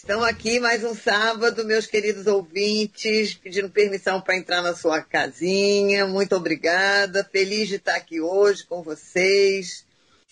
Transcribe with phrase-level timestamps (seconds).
[0.00, 6.06] Estão aqui mais um sábado, meus queridos ouvintes, pedindo permissão para entrar na sua casinha.
[6.06, 7.28] Muito obrigada.
[7.32, 9.84] Feliz de estar aqui hoje com vocês.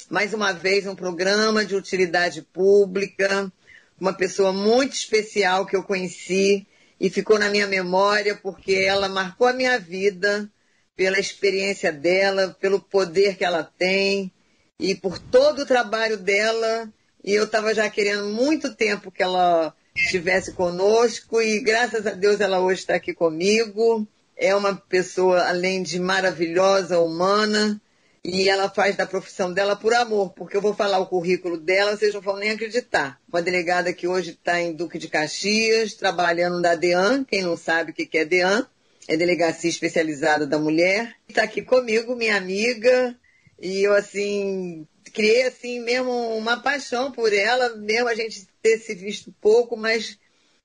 [0.08, 3.52] Mais uma vez, um programa de utilidade pública.
[4.00, 6.64] Uma pessoa muito especial que eu conheci
[7.01, 10.48] e ficou na minha memória porque ela marcou a minha vida
[10.94, 14.30] pela experiência dela, pelo poder que ela tem
[14.78, 16.88] e por todo o trabalho dela
[17.27, 22.41] e eu estava já querendo muito tempo que ela estivesse conosco e graças a Deus
[22.41, 24.06] ela hoje está aqui comigo.
[24.37, 27.80] É uma pessoa, além de maravilhosa, humana,
[28.23, 31.97] e ela faz da profissão dela por amor, porque eu vou falar o currículo dela,
[31.97, 33.19] vocês não vão nem acreditar.
[33.28, 37.91] Uma delegada que hoje está em Duque de Caxias, trabalhando na DEAN, quem não sabe
[37.91, 38.66] o que é DEAN,
[39.08, 41.14] é Delegacia Especializada da Mulher.
[41.28, 43.16] Está aqui comigo, minha amiga,
[43.61, 44.86] e eu, assim,
[45.16, 50.19] criei assim mesmo uma paixão por ela, mesmo a gente ter se visto pouco, mas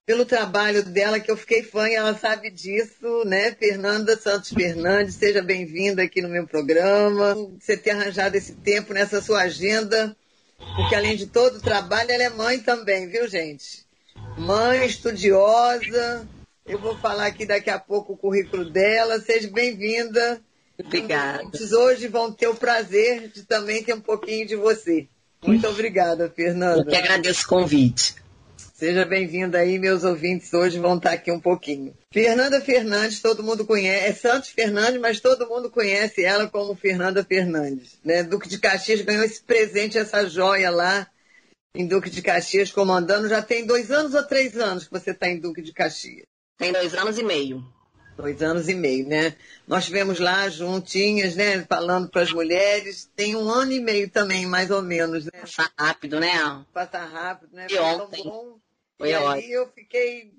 [0.05, 3.55] pelo trabalho dela que eu fiquei fã e ela sabe disso, né?
[3.58, 7.34] Fernanda Santos Fernandes, seja bem-vinda aqui no meu programa.
[7.58, 10.18] Você ter arranjado esse tempo nessa sua agenda,
[10.76, 13.86] porque além de todo o trabalho, ela é mãe também, viu, gente?
[14.38, 16.27] Mãe estudiosa.
[16.65, 19.21] Eu vou falar aqui daqui a pouco o currículo dela.
[19.21, 20.41] Seja bem-vinda.
[20.85, 21.49] Obrigada.
[21.77, 25.07] Hoje vão ter o prazer de também ter um pouquinho de você.
[25.46, 26.82] Muito obrigada, Fernanda.
[26.82, 28.15] Eu que agradeço o convite.
[28.82, 31.96] Seja bem-vinda aí, meus ouvintes hoje vão estar aqui um pouquinho.
[32.12, 37.24] Fernanda Fernandes, todo mundo conhece, é Santos Fernandes, mas todo mundo conhece ela como Fernanda
[37.24, 37.99] Fernandes.
[38.04, 38.24] Né?
[38.24, 41.07] Duque de Caxias ganhou esse presente, essa joia lá
[41.76, 43.29] em Duque de Caxias, comandando.
[43.29, 46.26] Já tem dois anos ou três anos que você está em Duque de Caxias?
[46.57, 47.63] Tem dois anos e meio.
[48.17, 49.35] Dois anos e meio, né?
[49.67, 51.65] Nós tivemos lá juntinhas, né?
[51.67, 53.09] Falando para as mulheres.
[53.15, 55.31] Tem um ano e meio também, mais ou menos, né?
[55.40, 56.65] Passa rápido, né?
[56.73, 57.68] Passa rápido, né?
[57.70, 58.23] E ontem.
[58.98, 59.29] Foi e ótimo.
[59.29, 60.31] aí eu fiquei.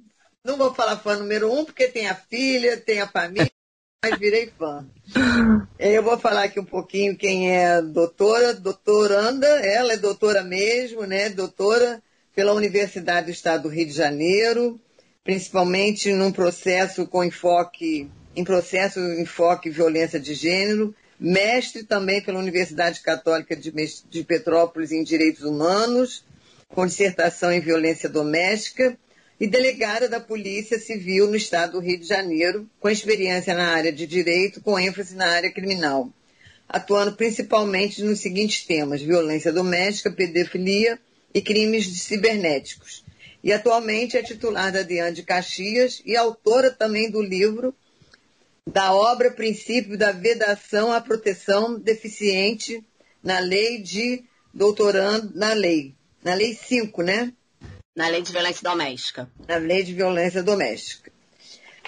[0.45, 3.51] Não vou falar fã número um, porque tem a filha, tem a família,
[4.05, 4.87] mas virei fã.
[5.79, 11.05] Eu vou falar aqui um pouquinho quem é a doutora, doutoranda, ela é doutora mesmo,
[11.05, 11.29] né?
[11.31, 12.03] Doutora
[12.35, 14.81] pela Universidade do Estado do Rio de Janeiro
[15.25, 23.01] principalmente num processo com enfoque, em processo enfoque violência de gênero, mestre também pela Universidade
[23.01, 26.25] Católica de, Petrópolis em Direitos Humanos,
[26.69, 28.99] com dissertação em violência doméstica,
[29.41, 33.93] e delegada da Polícia Civil no Estado do Rio de Janeiro, com experiência na área
[33.93, 36.09] de direito, com ênfase na área criminal,
[36.69, 40.97] atuando principalmente nos seguintes temas: violência doméstica, pedofilia
[41.35, 43.02] e crimes cibernéticos
[43.43, 47.75] e atualmente é titular da Diane de Caxias e autora também do livro
[48.71, 52.85] da obra Princípio da Vedação à Proteção Deficiente
[53.23, 57.33] na Lei de Doutorando, na Lei, na Lei 5, né?
[57.97, 59.31] Na Lei de Violência Doméstica.
[59.49, 61.11] Na Lei de Violência Doméstica.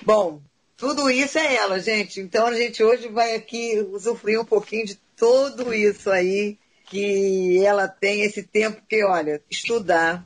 [0.02, 0.42] Bom,
[0.76, 2.20] tudo isso é ela, gente.
[2.20, 7.88] Então a gente hoje vai aqui usufruir um pouquinho de tudo isso aí que ela
[7.88, 10.24] tem esse tempo que, olha, estudar,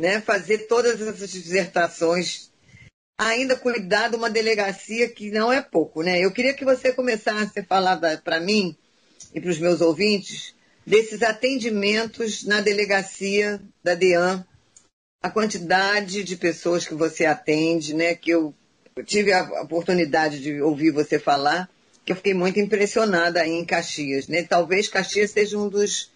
[0.00, 2.50] né, fazer todas essas dissertações,
[3.18, 6.02] ainda cuidar de uma delegacia que não é pouco.
[6.02, 6.20] Né?
[6.20, 8.76] Eu queria que você começasse a falar para mim
[9.34, 10.54] e para os meus ouvintes
[10.86, 14.46] desses atendimentos na delegacia da DEAN,
[15.20, 18.54] a quantidade de pessoas que você atende, né, que eu,
[18.94, 21.68] eu tive a oportunidade de ouvir você falar,
[22.04, 24.28] que eu fiquei muito impressionada aí em Caxias.
[24.28, 24.44] Né?
[24.44, 26.10] Talvez Caxias seja um dos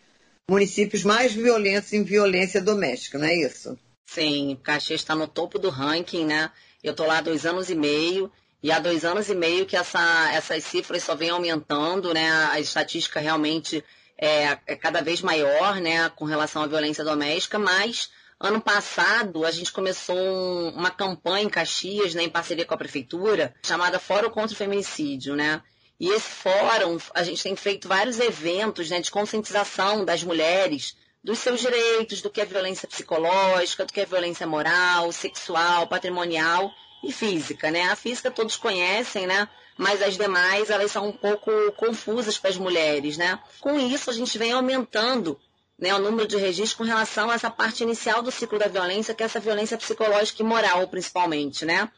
[0.50, 3.78] municípios mais violentos em violência doméstica, não é isso?
[4.06, 6.50] Sim, Caxias está no topo do ranking, né?
[6.82, 8.30] Eu estou lá há dois anos e meio,
[8.62, 12.30] e há dois anos e meio que essa, essas cifras só vêm aumentando, né?
[12.50, 13.82] A estatística realmente
[14.22, 19.50] é, é cada vez maior, né, com relação à violência doméstica, mas ano passado a
[19.50, 24.30] gente começou um, uma campanha em Caxias, né, em parceria com a prefeitura, chamada Fórum
[24.30, 25.60] contra o Feminicídio, né?
[26.02, 31.38] E esse fórum, a gente tem feito vários eventos né, de conscientização das mulheres dos
[31.38, 36.72] seus direitos, do que é violência psicológica, do que é violência moral, sexual, patrimonial
[37.04, 37.82] e física, né?
[37.82, 39.48] A física todos conhecem, né?
[39.78, 43.38] Mas as demais, elas são um pouco confusas para as mulheres, né?
[43.60, 45.38] Com isso, a gente vem aumentando
[45.78, 49.15] né, o número de registros com relação a essa parte inicial do ciclo da violência,
[49.15, 51.88] que é essa violência psicológica e moral, principalmente, né?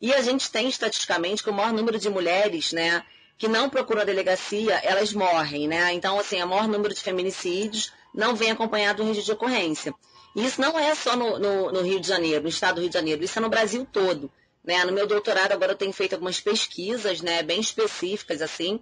[0.00, 3.04] E a gente tem, estatisticamente, que o maior número de mulheres, né,
[3.36, 5.92] que não procuram a delegacia, elas morrem, né?
[5.92, 9.94] Então, assim, o maior número de feminicídios não vem acompanhado do registro de ocorrência.
[10.36, 12.90] E isso não é só no, no, no, Rio de Janeiro, no estado do Rio
[12.90, 14.30] de Janeiro, isso é no Brasil todo.
[14.64, 14.84] Né?
[14.84, 18.80] No meu doutorado agora eu tenho feito algumas pesquisas, né, bem específicas assim,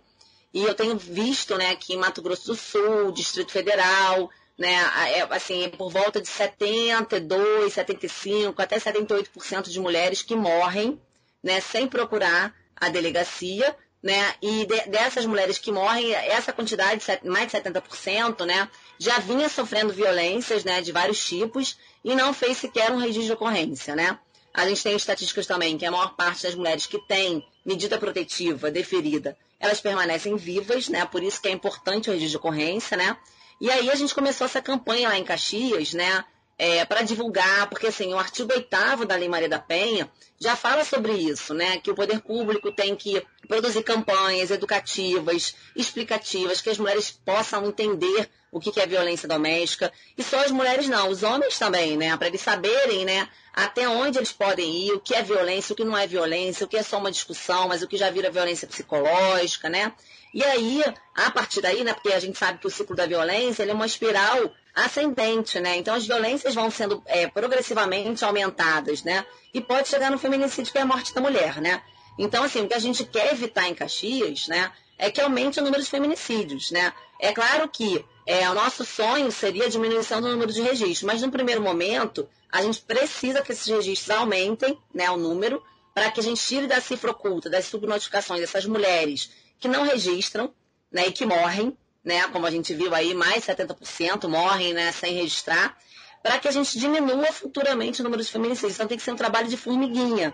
[0.55, 4.75] e eu tenho visto, né, aqui em Mato Grosso do Sul, Distrito Federal, né,
[5.09, 11.01] é, assim, por volta de 72, 75, até 78% de mulheres que morrem,
[11.43, 17.51] né, sem procurar a delegacia, né, e de, dessas mulheres que morrem, essa quantidade, mais
[17.51, 18.69] de 70%, né,
[18.99, 23.33] já vinha sofrendo violências, né, de vários tipos e não fez sequer um registro de
[23.33, 24.19] ocorrência, né.
[24.53, 28.71] A gente tem estatísticas também que a maior parte das mulheres que tem medida protetiva
[28.71, 33.17] deferida, elas permanecem vivas, né, por isso que é importante o registro de ocorrência, né,
[33.63, 36.25] e aí a gente começou essa campanha lá em Caxias, né?
[36.59, 40.09] É, para divulgar, porque assim, o artigo 8 da Lei Maria da Penha
[40.41, 41.79] já fala sobre isso, né?
[41.79, 48.31] Que o poder público tem que produzir campanhas educativas, explicativas, que as mulheres possam entender
[48.53, 49.91] o que é violência doméstica.
[50.17, 52.15] E só as mulheres não, os homens também, né?
[52.19, 53.27] Para eles saberem, né?
[53.55, 56.69] Até onde eles podem ir, o que é violência, o que não é violência, o
[56.69, 59.93] que é só uma discussão, mas o que já vira violência psicológica, né?
[60.35, 60.83] E aí,
[61.15, 63.87] a partir daí, né, porque a gente sabe que o ciclo da violência é uma
[63.87, 65.77] espiral ascendente, né?
[65.77, 69.25] Então as violências vão sendo é, progressivamente aumentadas, né?
[69.53, 71.83] E pode chegar no feminicídio, que é a morte da mulher, né?
[72.19, 74.71] Então, assim, o que a gente quer evitar em Caxias, né,
[75.03, 76.93] é que aumente o número de feminicídios, né?
[77.19, 81.21] É claro que é, o nosso sonho seria a diminuição do número de registros, mas
[81.21, 85.61] no primeiro momento, a gente precisa que esses registros aumentem, né, o número,
[85.93, 90.55] para que a gente tire da cifra oculta, das subnotificações dessas mulheres que não registram
[90.91, 95.15] né, e que morrem, né, como a gente viu aí, mais 70% morrem né, sem
[95.15, 95.77] registrar,
[96.23, 98.75] para que a gente diminua futuramente o número de feminicídios.
[98.75, 100.33] Então tem que ser um trabalho de formiguinha.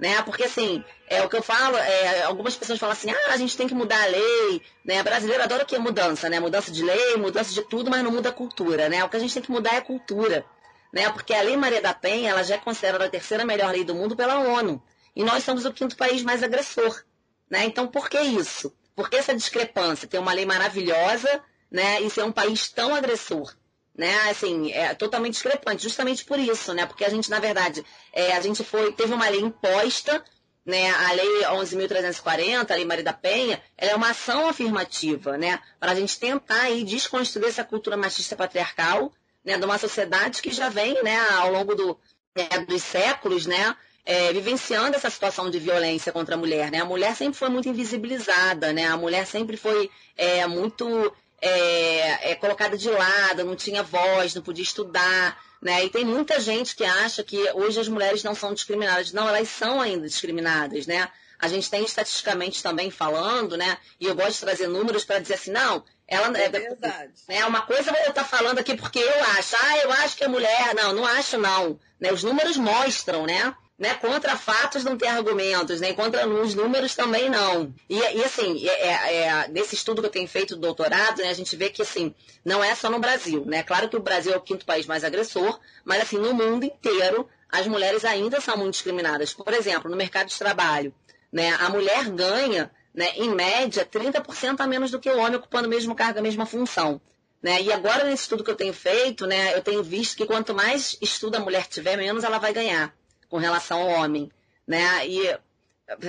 [0.00, 0.22] Né?
[0.22, 3.54] Porque assim, é o que eu falo, é, algumas pessoas falam assim, ah, a gente
[3.54, 5.02] tem que mudar a lei, né?
[5.02, 5.78] Brasileiro adora o que?
[5.78, 6.40] Mudança, né?
[6.40, 9.04] Mudança de lei, mudança de tudo, mas não muda a cultura, né?
[9.04, 10.46] O que a gente tem que mudar é a cultura,
[10.90, 11.10] né?
[11.10, 13.94] Porque a Lei Maria da Penha, ela já é considerada a terceira melhor lei do
[13.94, 14.82] mundo pela ONU.
[15.14, 17.04] E nós somos o quinto país mais agressor.
[17.50, 17.66] Né?
[17.66, 18.74] Então, por que isso?
[18.96, 20.08] Por que essa discrepância?
[20.08, 23.54] Ter uma lei maravilhosa né, e ser um país tão agressor?
[23.96, 26.86] Né, assim, é totalmente discrepante, justamente por isso, né?
[26.86, 30.24] Porque a gente, na verdade, é, a gente foi, teve uma lei imposta,
[30.64, 30.90] né?
[30.90, 35.60] A lei 11.340, a lei Maria da Penha, ela é uma ação afirmativa, né?
[35.78, 39.12] Para a gente tentar aí desconstruir essa cultura machista patriarcal,
[39.44, 39.58] né?
[39.58, 41.18] De uma sociedade que já vem, né?
[41.32, 41.98] Ao longo do,
[42.34, 43.76] é, dos séculos, né?
[44.04, 46.70] é, vivenciando essa situação de violência contra a mulher.
[46.70, 46.80] Né?
[46.80, 48.86] A mulher sempre foi muito invisibilizada, né?
[48.86, 54.42] a mulher sempre foi é, muito é, é, colocada de lado, não tinha voz, não
[54.42, 55.38] podia estudar.
[55.60, 55.84] Né?
[55.84, 59.12] E tem muita gente que acha que hoje as mulheres não são discriminadas.
[59.12, 60.86] Não, elas são ainda discriminadas.
[60.86, 61.08] Né?
[61.38, 63.78] A gente tem estatisticamente também falando, né?
[63.98, 67.12] E eu gosto de trazer números para dizer assim, não, ela é, é verdade.
[67.28, 70.28] Né, uma coisa eu estar falando aqui porque eu acho, ah, eu acho que é
[70.28, 70.74] mulher.
[70.74, 71.78] Não, não acho não.
[71.98, 72.12] Né?
[72.12, 73.54] Os números mostram, né?
[73.80, 77.74] Né, contra fatos não tem argumentos, né, contra os números também não.
[77.88, 81.30] E, e assim, é, é, é, nesse estudo que eu tenho feito do doutorado, né,
[81.30, 83.62] a gente vê que assim, não é só no Brasil, né?
[83.62, 87.26] Claro que o Brasil é o quinto país mais agressor, mas assim, no mundo inteiro,
[87.50, 89.32] as mulheres ainda são muito discriminadas.
[89.32, 90.94] Por exemplo, no mercado de trabalho,
[91.32, 95.66] né, a mulher ganha, né, em média, 30% a menos do que o homem ocupando
[95.66, 97.00] o mesmo cargo, a mesma função.
[97.42, 97.62] Né?
[97.62, 100.98] E agora, nesse estudo que eu tenho feito, né, eu tenho visto que quanto mais
[101.00, 102.94] estudo a mulher tiver, menos ela vai ganhar
[103.30, 104.30] com relação ao homem,
[104.66, 105.06] né?
[105.06, 105.38] E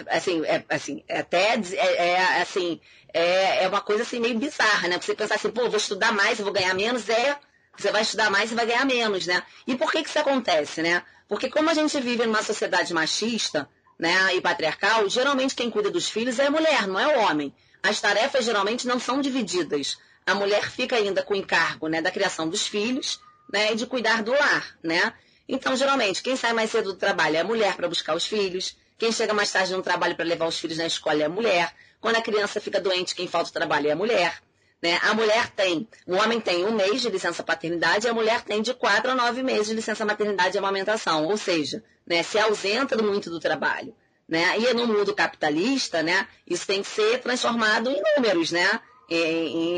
[0.07, 2.81] assim, é, assim, é até é, é, assim,
[3.13, 5.00] é, é uma coisa assim meio bizarra, né?
[5.00, 7.38] Você pensar assim, pô, vou estudar mais, eu vou ganhar menos, é
[7.77, 9.41] você vai estudar mais e vai ganhar menos, né?
[9.65, 11.03] E por que que isso acontece, né?
[11.27, 16.09] Porque como a gente vive numa sociedade machista, né, e patriarcal, geralmente quem cuida dos
[16.09, 17.54] filhos é a mulher, não é o homem.
[17.83, 19.97] As tarefas geralmente não são divididas.
[20.25, 23.21] A mulher fica ainda com o encargo, né, da criação dos filhos,
[23.54, 25.13] né, e de cuidar do lar, né?
[25.53, 28.77] Então, geralmente, quem sai mais cedo do trabalho é a mulher para buscar os filhos.
[28.97, 31.75] Quem chega mais tarde no trabalho para levar os filhos na escola é a mulher.
[31.99, 34.41] Quando a criança fica doente, quem falta o trabalho é a mulher.
[34.81, 34.97] Né?
[35.03, 38.61] A mulher tem, o homem tem um mês de licença paternidade, e a mulher tem
[38.61, 41.25] de quatro a nove meses de licença maternidade e amamentação.
[41.25, 43.93] Ou seja, né, se ausenta muito do trabalho.
[44.29, 44.57] Né?
[44.57, 48.79] E no mundo capitalista, né, isso tem que ser transformado em números, né?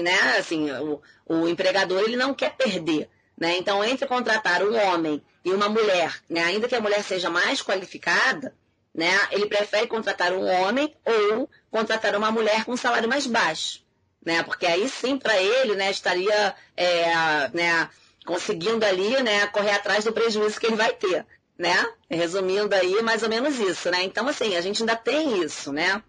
[0.03, 3.09] Né, assim, o, o empregador ele não quer perder.
[3.35, 3.57] Né?
[3.57, 7.61] Então, entre contratar um homem e uma mulher, né, ainda que a mulher seja mais
[7.61, 8.55] qualificada,
[8.93, 13.81] né, ele prefere contratar um homem ou contratar uma mulher com um salário mais baixo.
[14.25, 17.89] Né, porque aí sim, para ele, né, estaria é, né,
[18.25, 21.25] conseguindo ali né, correr atrás do prejuízo que ele vai ter.
[21.57, 21.85] Né?
[22.09, 23.91] Resumindo aí, mais ou menos isso.
[23.91, 24.03] Né?
[24.03, 26.01] Então, assim, a gente ainda tem isso, né?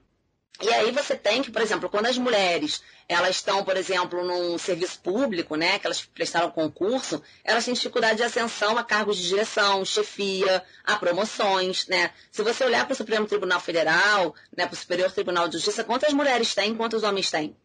[0.62, 4.56] E aí você tem que, por exemplo, quando as mulheres elas estão, por exemplo, num
[4.58, 9.28] serviço público, né, que elas prestaram concurso, elas têm dificuldade de ascensão a cargos de
[9.28, 12.10] direção, chefia, a promoções, né?
[12.30, 15.84] Se você olhar para o Supremo Tribunal Federal, né, para o Superior Tribunal de Justiça,
[15.84, 17.56] quantas mulheres têm, quantos homens têm?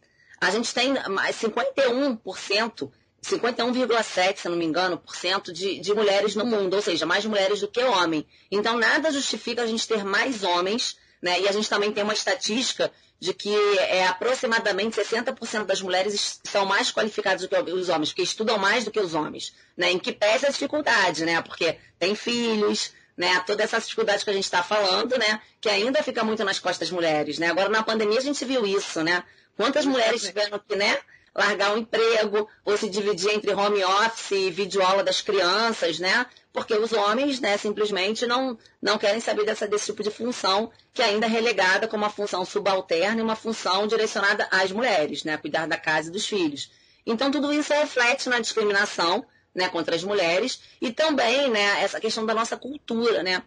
[0.41, 2.91] A gente tem 51%
[3.22, 7.25] 51,7, se não me engano, por cento de, de mulheres no mundo, ou seja, mais
[7.25, 8.25] mulheres do que homem.
[8.50, 11.39] Então, nada justifica a gente ter mais homens, né?
[11.41, 16.65] E a gente também tem uma estatística de que é, aproximadamente 60% das mulheres são
[16.65, 19.91] mais qualificadas do que os homens, porque estudam mais do que os homens, né?
[19.91, 21.41] Em que pese a dificuldade, né?
[21.41, 23.43] Porque tem filhos, né?
[23.45, 25.41] Toda essa dificuldade que a gente está falando, né?
[25.59, 27.47] Que ainda fica muito nas costas das mulheres, né?
[27.47, 29.23] Agora na pandemia a gente viu isso, né?
[29.57, 30.97] Quantas mulheres tiveram que, né?
[31.35, 36.25] largar o um emprego ou se dividir entre home office e videoaula das crianças, né?
[36.51, 41.01] Porque os homens, né, simplesmente não, não querem saber dessa, desse tipo de função que
[41.01, 45.37] ainda é relegada como uma função subalterna e uma função direcionada às mulheres, né?
[45.37, 46.71] Cuidar da casa e dos filhos.
[47.05, 52.25] Então, tudo isso reflete na discriminação né, contra as mulheres e também né, essa questão
[52.25, 53.43] da nossa cultura, né?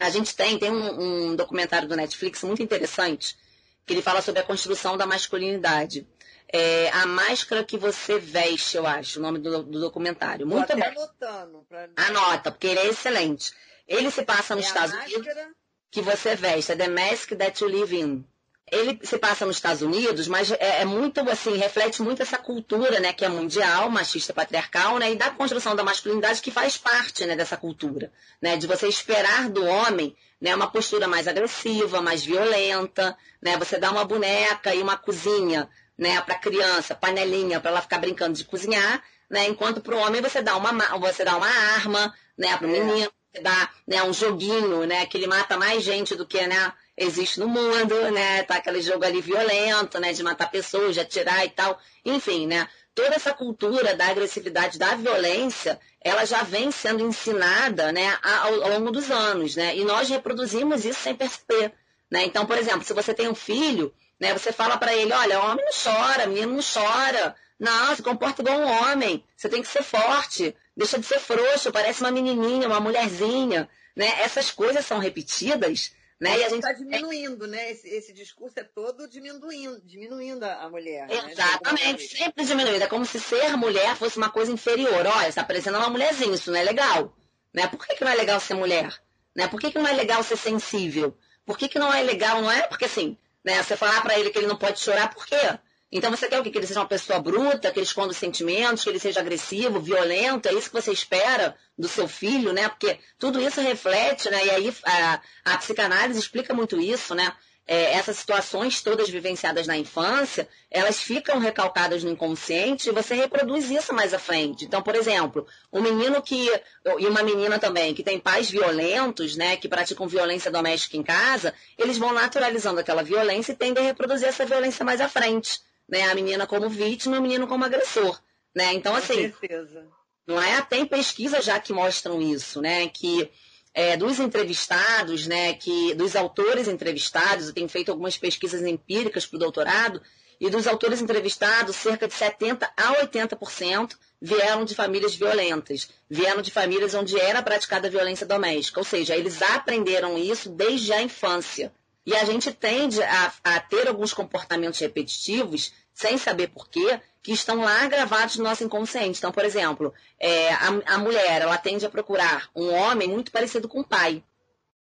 [0.00, 3.36] A gente tem, tem um, um documentário do Netflix muito interessante
[3.84, 6.06] que ele fala sobre a construção da masculinidade.
[6.50, 10.46] É, a máscara que você veste, eu acho, o nome do, do documentário.
[10.46, 10.84] Muito bem.
[10.84, 11.88] Anotando pra...
[11.96, 13.52] Anota, porque ele é excelente.
[13.86, 15.18] Ele se passa nos é Estados máscara...
[15.18, 15.58] Unidos
[15.90, 18.24] que você veste, é The Mask That You Live In.
[18.70, 23.00] Ele se passa nos Estados Unidos, mas é, é, muito assim, reflete muito essa cultura,
[23.00, 27.24] né, que é mundial, machista, patriarcal, né, e da construção da masculinidade que faz parte,
[27.24, 28.12] né, dessa cultura,
[28.42, 33.78] né, de você esperar do homem, né, uma postura mais agressiva, mais violenta, né, você
[33.78, 35.66] dá uma boneca e uma cozinha,
[35.98, 40.22] né, para criança, panelinha, para ela ficar brincando de cozinhar, né, enquanto para o homem
[40.22, 42.80] você dá uma você dá uma arma, né, para o é.
[42.80, 46.72] menino, você dá, né, um joguinho, né, que ele mata mais gente do que, né,
[46.96, 51.44] existe no mundo, né, tá aquele jogo ali violento, né, de matar pessoas, de atirar
[51.44, 57.04] e tal, enfim, né, toda essa cultura da agressividade, da violência, ela já vem sendo
[57.04, 61.72] ensinada, né, ao, ao longo dos anos, né, e nós reproduzimos isso sem perceber,
[62.10, 64.32] né, então, por exemplo, se você tem um filho né?
[64.32, 67.34] Você fala para ele, olha, homem não chora, menino não chora.
[67.58, 69.24] Não, se comporta igual um homem.
[69.36, 70.54] Você tem que ser forte.
[70.76, 73.68] Deixa de ser frouxo, parece uma menininha, uma mulherzinha.
[73.96, 74.06] Né?
[74.22, 75.92] Essas coisas são repetidas.
[76.20, 76.36] Né?
[76.38, 77.70] E a gente está diminuindo, né?
[77.70, 81.06] Esse, esse, discurso é todo diminuindo, diminuindo a mulher.
[81.06, 81.30] Né?
[81.30, 82.24] Exatamente, né?
[82.24, 82.82] sempre diminuindo.
[82.82, 85.06] É como se ser mulher fosse uma coisa inferior.
[85.06, 87.16] Olha, você está parecendo uma mulherzinha, isso não é legal.
[87.54, 87.68] Né?
[87.68, 89.00] Por que, que não é legal ser mulher?
[89.34, 89.46] Né?
[89.46, 91.16] Por que, que não é legal ser sensível?
[91.46, 92.42] Por que, que não é legal?
[92.42, 93.62] Não é porque assim, né?
[93.62, 95.58] Você falar para ele que ele não pode chorar, por quê?
[95.90, 96.50] Então você quer o quê?
[96.50, 99.80] Que ele seja uma pessoa bruta, que ele esconda os sentimentos, que ele seja agressivo,
[99.80, 102.68] violento, é isso que você espera do seu filho, né?
[102.68, 104.44] Porque tudo isso reflete, né?
[104.44, 107.34] E aí a, a psicanálise explica muito isso, né?
[107.68, 113.70] É, essas situações todas vivenciadas na infância, elas ficam recalcadas no inconsciente e você reproduz
[113.70, 114.64] isso mais à frente.
[114.64, 116.50] Então, por exemplo, um menino que,
[116.98, 121.52] e uma menina também, que tem pais violentos, né, que praticam violência doméstica em casa,
[121.76, 125.60] eles vão naturalizando aquela violência e tendem a reproduzir essa violência mais à frente.
[125.86, 126.10] Né?
[126.10, 128.18] A menina como vítima, o menino como agressor.
[128.56, 128.72] Né?
[128.72, 129.30] Então, assim.
[129.30, 129.86] Com certeza.
[130.26, 130.60] Não é?
[130.62, 132.86] Tem pesquisas já que mostram isso, né?
[132.88, 133.30] Que
[133.78, 139.36] é, dos entrevistados, né, que dos autores entrevistados, eu tenho feito algumas pesquisas empíricas para
[139.36, 140.02] o doutorado,
[140.40, 146.50] e dos autores entrevistados, cerca de 70% a 80% vieram de famílias violentas, vieram de
[146.50, 151.72] famílias onde era praticada violência doméstica, ou seja, eles aprenderam isso desde a infância.
[152.04, 157.60] E a gente tende a, a ter alguns comportamentos repetitivos, sem saber porquê, que estão
[157.60, 159.18] lá gravados no nosso inconsciente.
[159.18, 163.68] Então, por exemplo, é, a, a, mulher ela tende a procurar um homem muito parecido
[163.68, 164.22] com o pai.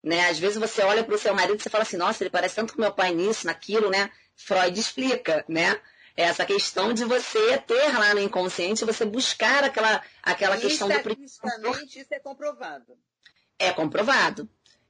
[0.04, 0.30] Né?
[0.30, 2.56] Às vezes você olha para o seu marido e você fala assim, nossa, ele parece
[2.56, 4.12] tanto com meu pai nisso, naquilo, né?
[4.36, 5.80] Freud explica, né?
[6.16, 10.94] Essa questão de você ter lá no inconsciente, você buscar aquela, aquela questão do...
[11.24, 11.42] Isso
[12.12, 12.98] é comprovado.
[13.58, 14.48] É comprovado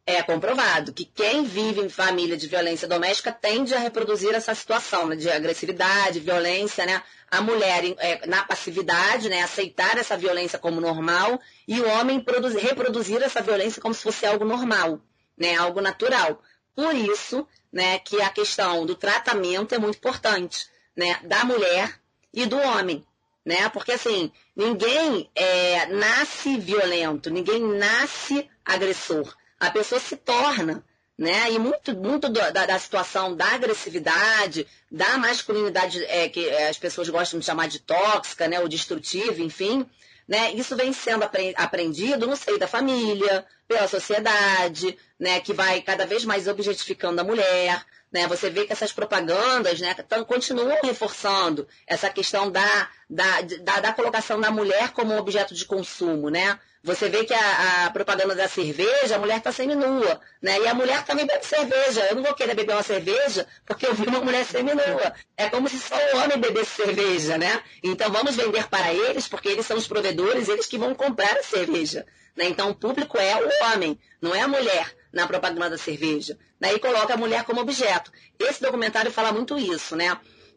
[0.07, 5.07] é comprovado que quem vive em família de violência doméstica tende a reproduzir essa situação
[5.07, 7.01] né, de agressividade, violência, né?
[7.31, 9.41] A mulher é, na passividade, né?
[9.41, 14.27] Aceitar essa violência como normal e o homem produzir, reproduzir essa violência como se fosse
[14.27, 15.01] algo normal,
[15.35, 15.55] né?
[15.55, 16.39] Algo natural.
[16.75, 17.97] Por isso, né?
[17.97, 21.19] Que a questão do tratamento é muito importante, né?
[21.23, 21.99] Da mulher
[22.31, 23.03] e do homem,
[23.43, 23.69] né?
[23.69, 30.83] Porque assim, ninguém é, nasce violento, ninguém nasce agressor a pessoa se torna,
[31.17, 31.51] né?
[31.51, 37.39] E muito, muito da, da situação da agressividade, da masculinidade é, que as pessoas gostam
[37.39, 38.59] de chamar de tóxica, né?
[38.59, 39.85] Ou destrutiva, enfim,
[40.27, 40.51] né?
[40.53, 41.23] Isso vem sendo
[41.55, 45.39] aprendido no seio da família, pela sociedade, né?
[45.39, 48.27] Que vai cada vez mais objetificando a mulher, né?
[48.27, 53.93] Você vê que essas propagandas né, tão, continuam reforçando essa questão da, da, da, da,
[53.93, 56.29] colocação da mulher como objeto de consumo.
[56.29, 56.59] Né?
[56.85, 60.59] Você vê que a, a propaganda da cerveja, a mulher está seminua, né?
[60.59, 62.05] E a mulher também bebe cerveja.
[62.05, 65.15] Eu não vou querer beber uma cerveja porque eu vi uma mulher seminua.
[65.35, 67.63] É como se só o homem bebesse cerveja, né?
[67.81, 71.41] Então vamos vender para eles, porque eles são os provedores, eles que vão comprar a
[71.41, 72.05] cerveja.
[72.37, 72.45] Né?
[72.49, 76.37] Então o público é o homem, não é a mulher na propaganda da cerveja.
[76.61, 76.71] Né?
[76.71, 78.11] E coloca a mulher como objeto.
[78.37, 80.15] Esse documentário fala muito isso, né?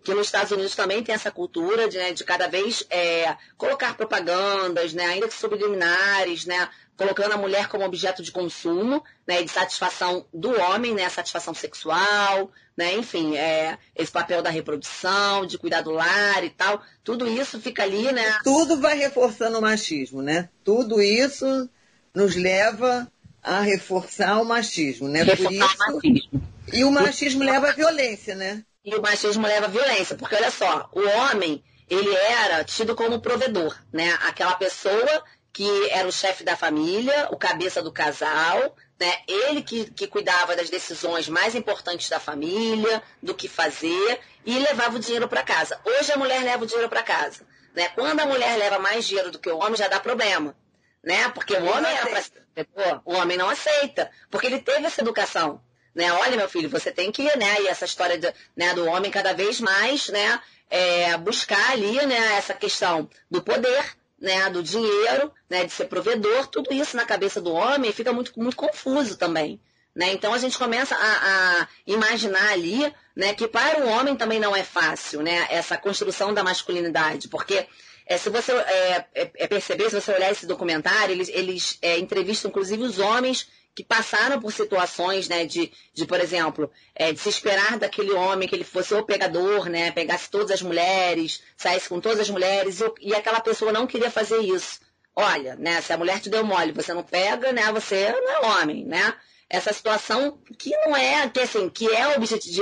[0.08, 3.94] Que nos Estados Unidos também tem essa cultura de, né, de cada vez é, colocar
[3.94, 9.50] propagandas, né, ainda que subliminares, né, colocando a mulher como objeto de consumo, né, de
[9.50, 15.82] satisfação do homem, né, satisfação sexual, né, enfim, é, esse papel da reprodução, de cuidar
[15.82, 18.38] do lar e tal, tudo isso fica ali, né?
[18.42, 20.48] Tudo vai reforçando o machismo, né?
[20.64, 21.68] Tudo isso
[22.14, 23.06] nos leva
[23.42, 25.22] a reforçar o machismo, né?
[25.22, 26.42] Reforçar Por isso, o machismo.
[26.72, 28.64] E o machismo leva à violência, né?
[28.88, 30.16] E o machismo leva à violência.
[30.16, 34.18] Porque olha só, o homem, ele era tido como provedor, né?
[34.26, 39.12] Aquela pessoa que era o chefe da família, o cabeça do casal, né?
[39.26, 44.97] Ele que, que cuidava das decisões mais importantes da família, do que fazer, e levava
[44.97, 45.78] o dinheiro para casa.
[45.85, 47.47] Hoje a mulher leva o dinheiro para casa.
[47.75, 47.88] Né?
[47.90, 50.57] Quando a mulher leva mais dinheiro do que o homem, já dá problema.
[51.04, 51.28] Né?
[51.30, 53.02] Porque o homem era pra...
[53.04, 55.61] o homem não aceita, porque ele teve essa educação
[55.99, 56.12] né?
[56.12, 57.62] Olha, meu filho, você tem que, né?
[57.62, 60.40] E essa história de, né, do homem cada vez mais, né?
[60.71, 62.37] É, buscar ali, né?
[62.37, 64.49] Essa questão do poder, né?
[64.49, 65.64] Do dinheiro, né?
[65.64, 69.61] De ser provedor, tudo isso na cabeça do homem fica muito, muito confuso também.
[69.93, 70.12] Né?
[70.12, 74.55] Então a gente começa a, a, imaginar ali né, que para o homem também não
[74.55, 77.67] é fácil né, essa construção da masculinidade, porque
[78.07, 81.99] é, se você é, é, é perceber, se você olhar esse documentário, eles, eles é,
[81.99, 87.20] entrevistam inclusive os homens que passaram por situações, né, de, de por exemplo, é, de
[87.20, 91.88] se esperar daquele homem que ele fosse o pegador, né, pegasse todas as mulheres, saísse
[91.88, 94.80] com todas as mulheres, e, e aquela pessoa não queria fazer isso.
[95.14, 98.40] Olha, né, se a mulher te deu mole, você não pega, né, você não é
[98.47, 99.14] homem, né?
[99.49, 102.18] Essa situação que não é, que assim, que é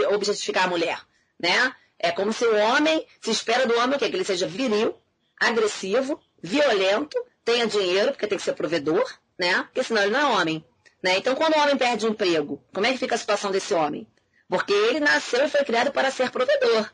[0.09, 1.01] objetificar a mulher,
[1.41, 1.75] né?
[1.99, 4.11] É como se o homem, se espera do homem o quê?
[4.11, 4.95] Que ele seja viril,
[5.41, 9.63] agressivo, violento, tenha dinheiro, porque tem que ser provedor, né?
[9.63, 10.65] Porque senão ele não é homem.
[11.07, 11.19] Né?
[11.19, 14.09] Então, quando o homem perde o emprego, como é que fica a situação desse homem?
[14.49, 16.91] Porque ele nasceu e foi criado para ser provedor.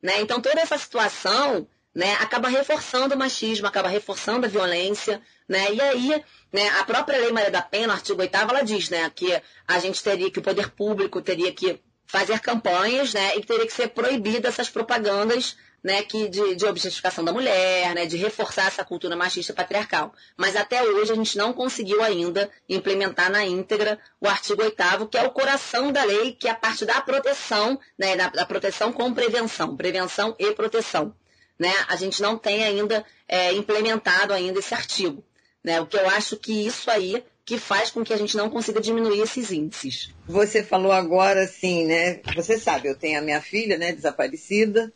[0.00, 0.20] Né?
[0.20, 5.20] Então, toda essa situação né, acaba reforçando o machismo, acaba reforçando a violência.
[5.48, 5.72] Né?
[5.74, 9.10] E aí, né, a própria Lei Maria da Penha, no artigo 8 ela diz né,
[9.12, 9.36] que
[9.66, 13.72] a gente teria que, o poder público teria que fazer campanhas né, e teria que
[13.72, 18.84] ser proibida essas propagandas né, que de, de, objetificação da mulher, né, de reforçar essa
[18.84, 20.12] cultura machista patriarcal.
[20.36, 25.16] Mas até hoje a gente não conseguiu ainda implementar na íntegra o artigo 8 que
[25.16, 28.92] é o coração da lei, que é a parte da proteção, né, da, da proteção
[28.92, 31.14] com prevenção, prevenção e proteção.
[31.56, 31.72] Né?
[31.86, 35.22] A gente não tem ainda é, implementado ainda esse artigo.
[35.62, 35.80] Né?
[35.80, 38.80] O que eu acho que isso aí que faz com que a gente não consiga
[38.80, 40.12] diminuir esses índices.
[40.26, 42.20] Você falou agora assim, né?
[42.34, 44.92] Você sabe, eu tenho a minha filha, né, desaparecida,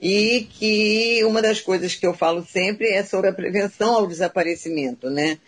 [0.00, 5.10] e que uma das coisas que eu falo sempre é sobre a prevenção ao desaparecimento,
[5.10, 5.38] né?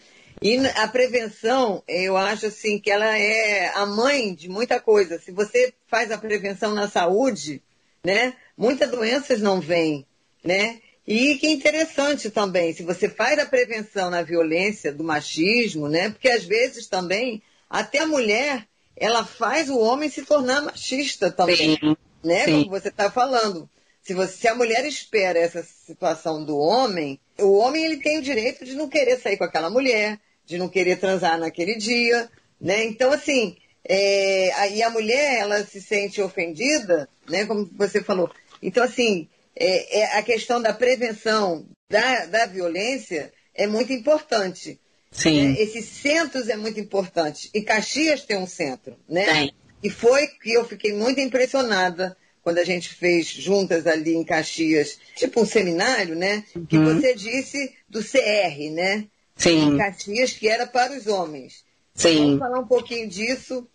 [0.42, 5.18] E a prevenção, eu acho assim que ela é a mãe de muita coisa.
[5.18, 7.62] Se você faz a prevenção na saúde,
[8.04, 10.04] né, muitas doenças não vêm,
[10.44, 10.80] né?
[11.06, 16.10] E que interessante também, se você faz a prevenção na violência do machismo, né?
[16.10, 21.78] Porque às vezes também até a mulher ela faz o homem se tornar machista também,
[21.78, 21.96] Sim.
[22.22, 22.44] né?
[22.44, 22.64] Sim.
[22.64, 23.68] Como você está falando.
[24.02, 28.22] Se, você, se a mulher espera essa situação do homem, o homem ele tem o
[28.22, 32.28] direito de não querer sair com aquela mulher, de não querer transar naquele dia,
[32.60, 32.84] né?
[32.84, 37.46] Então, assim, é, e a mulher, ela se sente ofendida, né?
[37.46, 38.30] Como você falou.
[38.60, 44.80] Então, assim, é, é, a questão da prevenção da, da violência é muito importante.
[45.10, 45.48] Sim.
[45.48, 45.60] Né?
[45.60, 47.50] Esses centros é muito importante.
[47.54, 49.26] E Caxias tem um centro, né?
[49.26, 49.54] Tem.
[49.82, 54.98] E foi que eu fiquei muito impressionada quando a gente fez juntas ali em Caxias,
[55.14, 56.44] tipo um seminário, né?
[56.54, 56.66] Uhum.
[56.66, 59.06] Que você disse do CR, né?
[59.36, 59.74] Sim.
[59.74, 61.64] Em Caxias, que era para os homens.
[61.94, 62.18] Sim.
[62.18, 63.66] Vamos falar um pouquinho disso,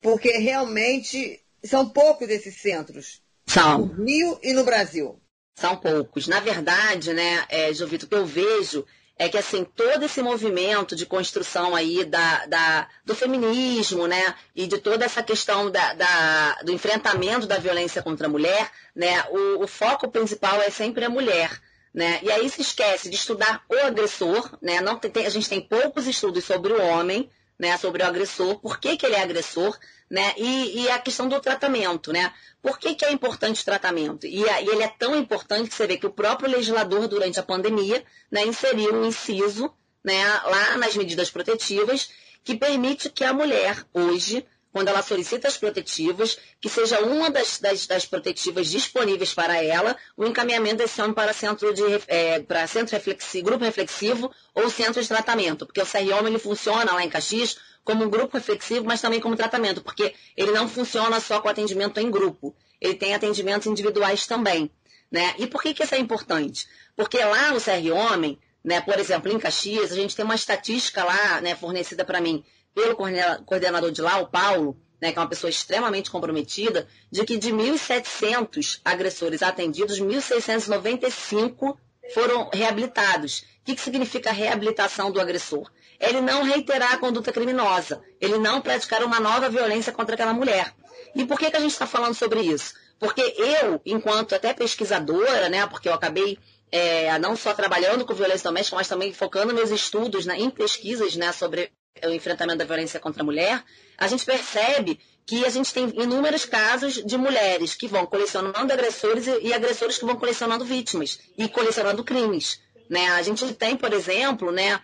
[0.00, 3.22] porque realmente são poucos esses centros.
[3.46, 3.86] São.
[3.86, 5.20] No Rio e no Brasil.
[5.54, 6.26] São poucos.
[6.26, 8.84] Na verdade, né, é, Jovito, o que eu vejo
[9.16, 14.66] é que assim todo esse movimento de construção aí da, da, do feminismo, né, e
[14.66, 19.62] de toda essa questão da, da, do enfrentamento da violência contra a mulher, né, o,
[19.62, 21.60] o, foco principal é sempre a mulher.
[21.92, 22.18] Né?
[22.24, 24.80] E aí se esquece de estudar o agressor, né?
[24.80, 28.80] Não tem, a gente tem poucos estudos sobre o homem, né, sobre o agressor, por
[28.80, 29.78] que, que ele é agressor,
[30.10, 34.26] né, e, e, a questão do tratamento, né, por que, que é importante o tratamento?
[34.26, 37.42] E, e, ele é tão importante que você vê que o próprio legislador, durante a
[37.42, 39.72] pandemia, né, inseriu um inciso
[40.04, 42.10] né, lá nas medidas protetivas,
[42.44, 47.60] que permite que a mulher, hoje, quando ela solicita as protetivas, que seja uma das,
[47.60, 52.66] das, das protetivas disponíveis para ela, o encaminhamento desse homem para centro de é, para
[52.66, 57.08] centro reflexivo, grupo reflexivo ou centro de tratamento, porque o CROM ele funciona lá em
[57.08, 61.48] Caxias como um grupo reflexivo, mas também como tratamento, porque ele não funciona só com
[61.48, 64.70] atendimento em grupo, ele tem atendimentos individuais também.
[65.10, 65.34] Né?
[65.38, 66.66] E por que, que isso é importante?
[66.96, 71.04] Porque lá no CR Homem, né, por exemplo, em Caxias, a gente tem uma estatística
[71.04, 72.42] lá né, fornecida para mim
[72.74, 77.36] pelo coordenador de lá, o Paulo, né, que é uma pessoa extremamente comprometida, de que
[77.36, 81.76] de 1.700 agressores atendidos, 1.695
[82.12, 83.40] foram reabilitados.
[83.40, 85.70] O que, que significa reabilitação do agressor?
[86.00, 90.74] Ele não reiterar a conduta criminosa, ele não praticar uma nova violência contra aquela mulher.
[91.14, 92.74] E por que, que a gente está falando sobre isso?
[92.98, 96.38] Porque eu, enquanto até pesquisadora, né, porque eu acabei
[96.70, 101.14] é, não só trabalhando com violência doméstica, mas também focando meus estudos né, em pesquisas
[101.14, 101.70] né, sobre
[102.02, 103.62] o enfrentamento da violência contra a mulher,
[103.96, 109.26] a gente percebe que a gente tem inúmeros casos de mulheres que vão colecionando agressores
[109.26, 112.60] e, e agressores que vão colecionando vítimas e colecionando crimes.
[112.90, 113.08] Né?
[113.10, 114.80] A gente tem, por exemplo, né,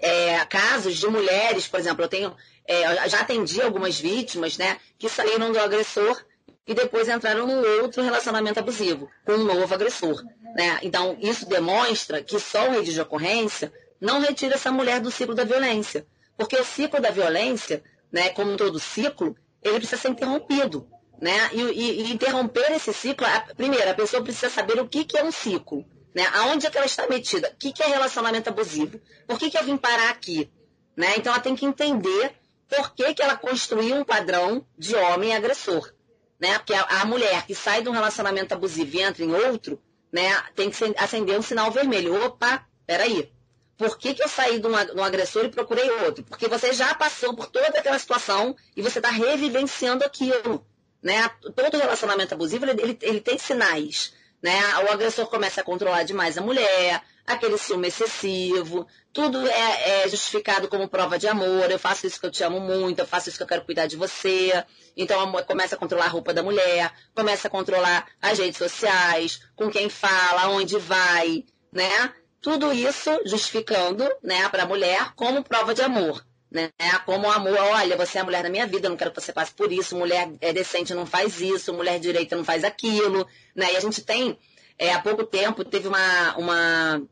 [0.00, 2.34] é, casos de mulheres, por exemplo, eu tenho,
[2.66, 6.22] é, já atendi algumas vítimas, né, que saíram do agressor
[6.66, 10.22] e depois entraram num outro relacionamento abusivo, com um novo agressor.
[10.54, 10.78] Né?
[10.82, 15.34] Então, isso demonstra que só o rede de ocorrência não retira essa mulher do ciclo
[15.34, 16.06] da violência.
[16.36, 20.88] Porque o ciclo da violência, né, como todo ciclo, ele precisa ser interrompido.
[21.20, 21.50] Né?
[21.52, 25.18] E, e, e interromper esse ciclo, a, primeiro, a pessoa precisa saber o que, que
[25.18, 25.84] é um ciclo.
[26.14, 26.26] Né?
[26.34, 27.50] Aonde é que ela está metida?
[27.54, 29.00] O que, que é relacionamento abusivo?
[29.26, 30.50] Por que, que eu vim parar aqui?
[30.96, 31.14] Né?
[31.16, 32.34] Então ela tem que entender
[32.68, 35.92] por que, que ela construiu um padrão de homem agressor.
[36.38, 36.58] Né?
[36.58, 39.80] Porque a, a mulher que sai de um relacionamento abusivo e entra em outro,
[40.12, 42.24] né, tem que acender um sinal vermelho.
[42.24, 43.32] Opa, peraí.
[43.76, 46.22] Por que, que eu saí de um, de um agressor e procurei outro?
[46.24, 50.66] Porque você já passou por toda aquela situação e você está revivenciando aquilo.
[51.02, 51.28] Né?
[51.54, 54.12] Todo relacionamento abusivo ele, ele, ele tem sinais.
[54.42, 54.58] Né?
[54.88, 60.68] O agressor começa a controlar demais a mulher, aquele ciúme excessivo, tudo é, é, justificado
[60.68, 63.38] como prova de amor, eu faço isso que eu te amo muito, eu faço isso
[63.38, 64.64] que eu quero cuidar de você.
[64.96, 69.70] Então começa a controlar a roupa da mulher, começa a controlar as redes sociais, com
[69.70, 72.12] quem fala, onde vai, né?
[72.40, 76.24] Tudo isso justificando, né, para a mulher como prova de amor.
[76.50, 76.70] Né?
[77.06, 79.32] Como amor, olha, você é a mulher da minha vida, eu não quero que você
[79.32, 83.72] passe por isso, mulher é decente não faz isso, mulher direita não faz aquilo, né?
[83.72, 84.36] E a gente tem,
[84.76, 87.02] é, há pouco tempo, teve uma, uma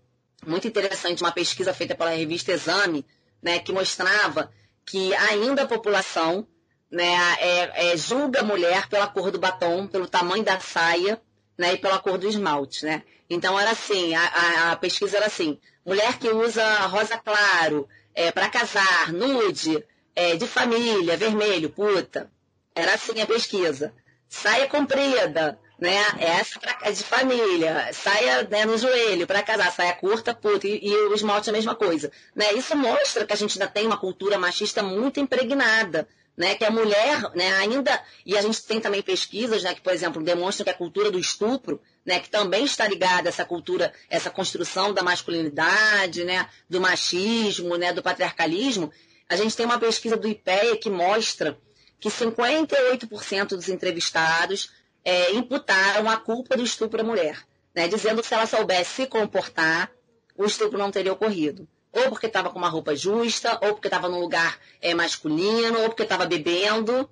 [0.47, 3.05] muito interessante, uma pesquisa feita pela revista Exame,
[3.43, 4.51] né, que mostrava
[4.85, 6.47] que ainda a população
[6.91, 11.21] né, é, é, julga a mulher pela cor do batom, pelo tamanho da saia
[11.57, 12.85] né, e pela cor do esmalte.
[12.85, 13.03] Né?
[13.29, 18.33] Então era assim, a, a, a pesquisa era assim, mulher que usa rosa claro, é,
[18.33, 19.85] para casar, nude,
[20.17, 22.29] é, de família, vermelho, puta.
[22.75, 23.95] Era assim a pesquisa.
[24.29, 26.05] Saia comprida, né?
[26.19, 30.97] Essa pra, de família, saia né, no joelho para casar, saia curta, puta, e, e,
[31.07, 32.11] o esmalte é a mesma coisa.
[32.35, 32.53] Né?
[32.55, 36.09] Isso mostra que a gente ainda tem uma cultura machista muito impregnada.
[36.37, 38.01] Né, que a mulher né, ainda.
[38.25, 41.19] E a gente tem também pesquisas né, que, por exemplo, demonstram que a cultura do
[41.19, 46.81] estupro, né, que também está ligada a essa cultura, essa construção da masculinidade, né, do
[46.81, 48.91] machismo, né, do patriarcalismo.
[49.29, 51.59] A gente tem uma pesquisa do IPEA que mostra
[52.01, 54.71] que 58% dos entrevistados
[55.05, 59.07] é, imputaram a culpa do estupro à mulher, né, dizendo que se ela soubesse se
[59.07, 59.93] comportar,
[60.35, 61.69] o estupro não teria ocorrido.
[61.93, 65.89] Ou porque estava com uma roupa justa, ou porque estava num lugar é, masculino, ou
[65.91, 67.07] porque estava bebendo,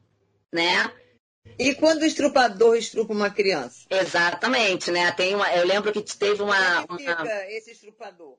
[0.50, 0.90] né?
[1.58, 3.86] E quando o estrupador estrupa uma criança?
[3.90, 5.10] Exatamente, né?
[5.12, 6.86] Tem uma, eu lembro que teve uma.
[6.86, 8.36] Como é fica esse estrupador?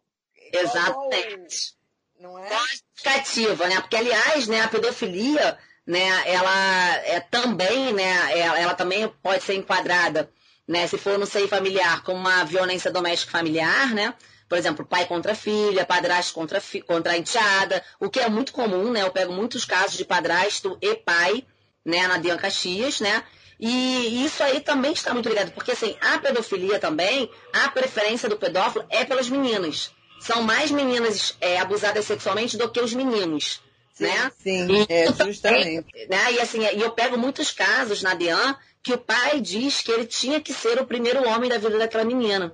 [0.54, 1.76] Exatamente.
[2.20, 2.50] Não é?
[2.50, 3.80] Justificativa, né?
[3.80, 9.56] Porque, aliás, né, a pedofilia né, ela é também, né, ela, ela, também pode ser
[9.56, 10.30] enquadrada,
[10.68, 14.14] né, se for no seio familiar, como uma violência doméstica familiar, né,
[14.50, 18.52] por exemplo, pai contra filha, padrasto contra, fi, contra a enteada, o que é muito
[18.52, 21.46] comum, né, eu pego muitos casos de padrasto e pai,
[21.88, 23.24] né, na Dian Caxias, né,
[23.60, 28.38] e isso aí também está muito ligado, porque assim, a pedofilia também, a preferência do
[28.38, 29.92] pedófilo é pelas meninas.
[30.20, 33.62] São mais meninas é, abusadas sexualmente do que os meninos.
[33.94, 34.32] Sim, né?
[34.38, 35.88] Sim, é, justamente.
[36.08, 36.34] Né?
[36.34, 40.06] E assim, e eu pego muitos casos na DEAN que o pai diz que ele
[40.06, 42.54] tinha que ser o primeiro homem da vida daquela menina.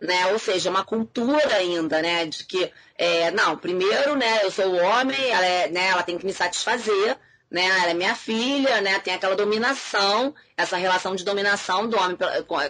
[0.00, 0.26] Né?
[0.32, 2.26] Ou seja, uma cultura ainda, né?
[2.26, 6.18] De que, é, não, primeiro, né, eu sou o homem, ela, é, né, ela tem
[6.18, 7.16] que me satisfazer,
[7.50, 7.64] né?
[7.64, 8.98] Ela é minha filha, né?
[9.00, 12.16] Tem aquela dominação, essa relação de dominação do homem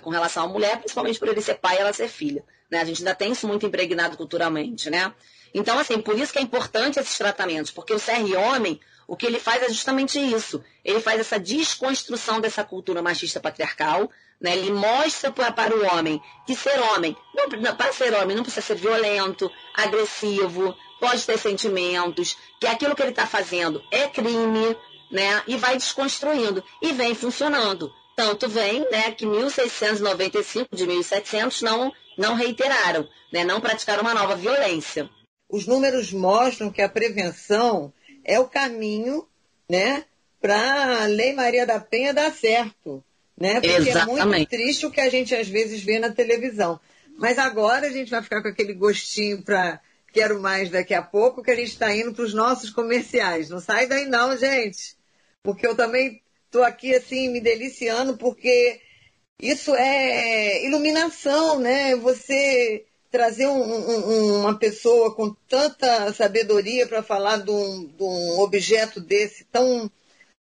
[0.02, 2.42] com, relação à mulher, principalmente por ele ser pai e ela ser filha.
[2.70, 2.80] Né?
[2.80, 5.12] A gente ainda tem isso muito impregnado culturalmente, né?
[5.52, 9.26] Então, assim, por isso que é importante esses tratamentos, porque o CR homem, o que
[9.26, 10.62] ele faz é justamente isso.
[10.84, 14.08] Ele faz essa desconstrução dessa cultura machista patriarcal,
[14.40, 14.56] né?
[14.56, 17.16] Ele mostra para o homem que ser homem,
[17.60, 23.02] não, para ser homem, não precisa ser violento, agressivo, pode ter sentimentos, que aquilo que
[23.02, 24.76] ele está fazendo é crime,
[25.10, 25.42] né?
[25.46, 26.62] E vai desconstruindo.
[26.80, 27.92] E vem funcionando.
[28.14, 33.42] Tanto vem, né, que 1695 de 1700 não, não reiteraram, né?
[33.44, 35.08] Não praticaram uma nova violência.
[35.48, 37.92] Os números mostram que a prevenção
[38.24, 39.26] é o caminho,
[39.68, 40.04] né,
[40.40, 43.02] para a Lei Maria da Penha dar certo.
[43.38, 43.54] Né?
[43.54, 44.20] Porque Exatamente.
[44.20, 46.78] é muito triste o que a gente às vezes vê na televisão.
[47.16, 49.80] Mas agora a gente vai ficar com aquele gostinho para
[50.12, 53.48] quero mais daqui a pouco, que a gente está indo para os nossos comerciais.
[53.48, 54.96] Não sai daí não, gente.
[55.42, 58.80] Porque eu também estou aqui assim me deliciando, porque
[59.40, 61.96] isso é iluminação, né?
[61.96, 68.38] Você trazer um, um, uma pessoa com tanta sabedoria para falar de um, de um
[68.38, 69.90] objeto desse tão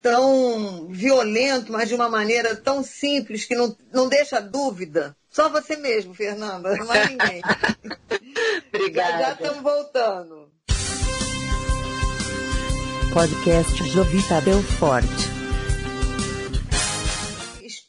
[0.02, 5.16] tão violento, mas de uma maneira tão simples que não, não deixa dúvida.
[5.32, 7.41] Só você mesmo, Fernanda, não é ninguém.
[8.67, 9.17] Obrigada.
[9.17, 10.52] Já estamos voltando.
[13.13, 15.31] Podcast Jovita Belfort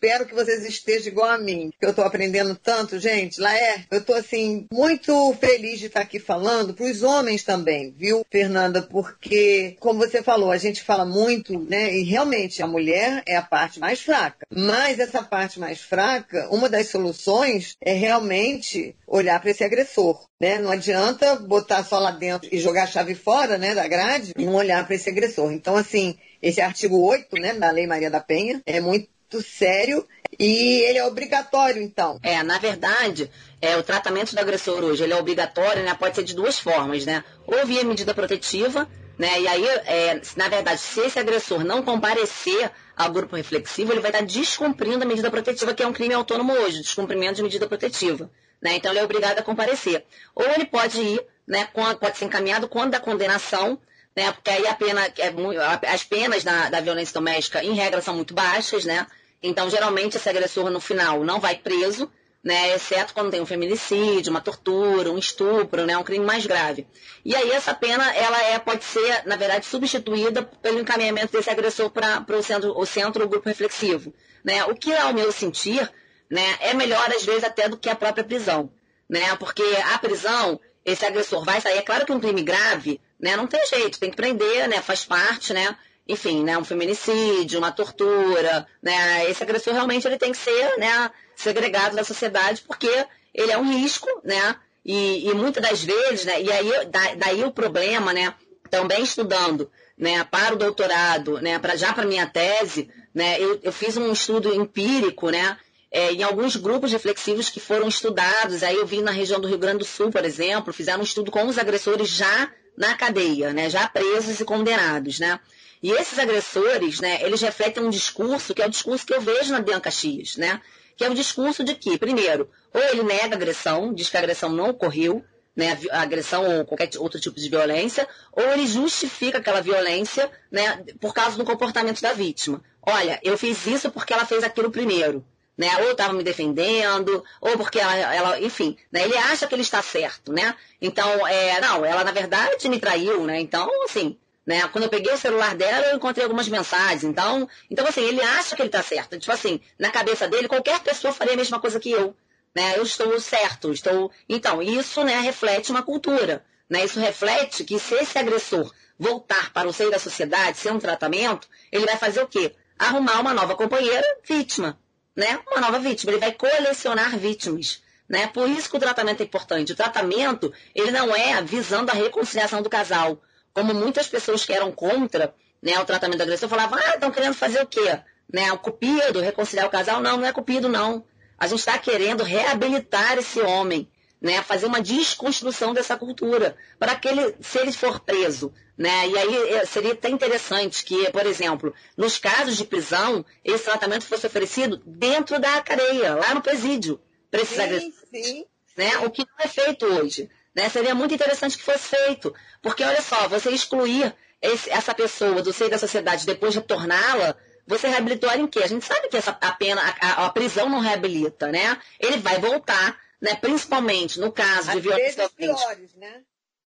[0.02, 3.40] espero que vocês estejam igual a mim, que eu estou aprendendo tanto, gente.
[3.40, 7.94] Lá é, eu estou assim muito feliz de estar aqui falando para os homens também,
[7.96, 8.82] viu, Fernanda?
[8.82, 11.94] Porque, como você falou, a gente fala muito, né?
[11.94, 14.44] E realmente a mulher é a parte mais fraca.
[14.52, 20.26] Mas essa parte mais fraca, uma das soluções é realmente olhar para esse agressor.
[20.40, 20.58] Né?
[20.58, 24.44] Não adianta botar só lá dentro e jogar a chave fora né, da grade e
[24.44, 25.52] não olhar para esse agressor.
[25.52, 30.06] Então, assim, esse artigo 8 né, da Lei Maria da Penha é muito muito sério
[30.38, 32.18] e ele é obrigatório, então.
[32.22, 35.94] É, na verdade, é, o tratamento do agressor hoje ele é obrigatório, né?
[35.94, 37.24] Pode ser de duas formas, né?
[37.46, 39.40] Ou via medida protetiva, né?
[39.40, 44.10] E aí, é, na verdade, se esse agressor não comparecer ao grupo reflexivo, ele vai
[44.10, 48.30] estar descumprindo a medida protetiva, que é um crime autônomo hoje, descumprimento de medida protetiva.
[48.60, 48.76] Né?
[48.76, 50.04] Então ele é obrigado a comparecer.
[50.34, 51.68] Ou ele pode ir, né,
[51.98, 53.78] pode ser encaminhado quando da condenação,
[54.14, 58.14] né, porque aí a pena, é, as penas da, da violência doméstica, em regra, são
[58.14, 59.06] muito baixas, né?
[59.42, 62.10] Então, geralmente, esse agressor no final não vai preso,
[62.42, 66.86] né, exceto quando tem um feminicídio, uma tortura, um estupro, né, um crime mais grave.
[67.24, 71.90] E aí essa pena, ela é, pode ser, na verdade, substituída pelo encaminhamento desse agressor
[71.90, 74.12] para o centro, o centro, o grupo reflexivo.
[74.44, 74.64] Né?
[74.64, 75.88] O que, ao meu sentir,
[76.28, 78.72] né, é melhor, às vezes, até do que a própria prisão.
[79.08, 79.36] Né?
[79.36, 83.46] Porque a prisão, esse agressor vai sair, é claro que um crime grave, né, não
[83.46, 88.66] tem jeito, tem que prender, né, faz parte, né, enfim, né, um feminicídio, uma tortura,
[88.82, 93.58] né, esse agressor realmente ele tem que ser, né, segregado da sociedade porque ele é
[93.58, 98.12] um risco, né, e, e muitas das vezes, né, e aí da, daí o problema,
[98.12, 98.34] né,
[98.68, 103.72] também estudando, né, para o doutorado, né, para já para minha tese, né, eu, eu
[103.72, 105.56] fiz um estudo empírico, né,
[105.90, 109.58] é, em alguns grupos reflexivos que foram estudados, aí eu vim na região do Rio
[109.58, 113.70] Grande do Sul, por exemplo, fizeram um estudo com os agressores já na cadeia, né,
[113.70, 115.38] já presos e condenados, né.
[115.82, 119.52] E esses agressores, né, eles refletem um discurso que é o discurso que eu vejo
[119.52, 120.60] na Bianca X, né?
[120.96, 124.20] Que é o discurso de que, primeiro, ou ele nega a agressão, diz que a
[124.20, 125.24] agressão não ocorreu,
[125.56, 130.82] né, a agressão ou qualquer outro tipo de violência, ou ele justifica aquela violência, né,
[131.00, 132.62] por causa do comportamento da vítima.
[132.80, 135.24] Olha, eu fiz isso porque ela fez aquilo primeiro,
[135.58, 139.62] né, ou estava me defendendo, ou porque ela, ela enfim, né, ele acha que ele
[139.62, 140.54] está certo, né?
[140.80, 143.38] Então, é, não, ela na verdade me traiu, né?
[143.40, 144.16] Então, assim,
[144.46, 144.66] né?
[144.68, 147.04] Quando eu peguei o celular dela, eu encontrei algumas mensagens.
[147.04, 149.18] Então, então assim, ele acha que ele está certo.
[149.18, 152.14] Tipo assim, na cabeça dele, qualquer pessoa faria a mesma coisa que eu.
[152.54, 152.76] Né?
[152.76, 154.10] Eu estou certo, estou.
[154.28, 156.44] Então, isso né, reflete uma cultura.
[156.68, 156.84] Né?
[156.84, 161.48] Isso reflete que se esse agressor voltar para o seio da sociedade, ser um tratamento,
[161.70, 162.54] ele vai fazer o quê?
[162.78, 164.78] Arrumar uma nova companheira vítima.
[165.14, 165.38] Né?
[165.46, 166.12] Uma nova vítima.
[166.12, 167.80] Ele vai colecionar vítimas.
[168.08, 168.26] Né?
[168.26, 169.72] Por isso que o tratamento é importante.
[169.72, 174.72] O tratamento, ele não é visando a reconciliação do casal como muitas pessoas que eram
[174.72, 178.00] contra né, o tratamento da agressão falavam, ah, estão querendo fazer o quê?
[178.32, 180.00] Né, o cupido, reconciliar o casal?
[180.00, 181.04] Não, não é cupido, não.
[181.38, 183.88] A gente está querendo reabilitar esse homem,
[184.20, 189.18] né, fazer uma desconstrução dessa cultura, para que ele, se ele for preso, né, e
[189.18, 194.26] aí é, seria até interessante que, por exemplo, nos casos de prisão, esse tratamento fosse
[194.26, 197.94] oferecido dentro da cadeia, lá no presídio, para esses sim, agressores.
[198.12, 198.44] Sim.
[198.76, 200.30] Né, o que não é feito hoje.
[200.54, 200.68] Né?
[200.68, 202.34] Seria muito interessante que fosse feito.
[202.60, 207.36] Porque, olha só, você excluir esse, essa pessoa do seio da sociedade depois de torná-la,
[207.66, 208.60] você reabilitou ela em quê?
[208.62, 211.78] A gente sabe que essa, a pena, a, a, prisão não reabilita, né?
[211.98, 213.34] Ele vai voltar, né?
[213.36, 216.22] principalmente no caso As de violência piores, né?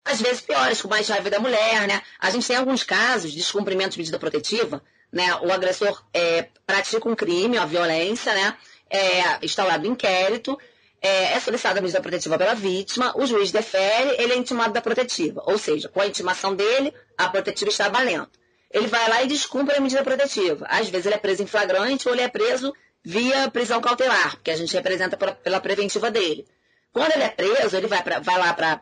[0.05, 2.03] às vezes piores, com mais raiva da mulher, né?
[2.19, 5.35] A gente tem alguns casos de descumprimento de medida protetiva, né?
[5.37, 8.57] O agressor é, pratica um crime, uma violência, né?
[8.91, 10.59] É instaurado inquérito,
[11.05, 14.81] é, é solicitada a medida protetiva pela vítima, o juiz defere, ele é intimado da
[14.81, 15.43] protetiva.
[15.45, 18.31] Ou seja, com a intimação dele, a protetiva está valendo.
[18.71, 20.67] Ele vai lá e descumpre a medida protetiva.
[20.67, 22.73] Às vezes ele é preso em flagrante ou ele é preso
[23.05, 26.47] via prisão cautelar, porque a gente representa pela preventiva dele.
[26.91, 28.81] Quando ele é preso, ele vai, pra, vai lá para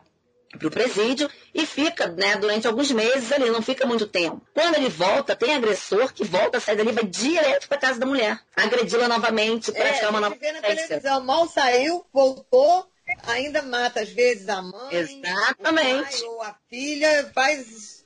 [0.57, 4.41] para o presídio e fica né, durante alguns meses ali, não fica muito tempo.
[4.53, 8.39] Quando ele volta, tem agressor que volta, sai dali, vai direto para casa da mulher,
[8.55, 12.87] agredi-la novamente, praticar é, uma nova na televisão, mal saiu, voltou,
[13.27, 16.19] ainda mata às vezes a mãe, Exatamente.
[16.19, 18.03] pai ou a filha, faz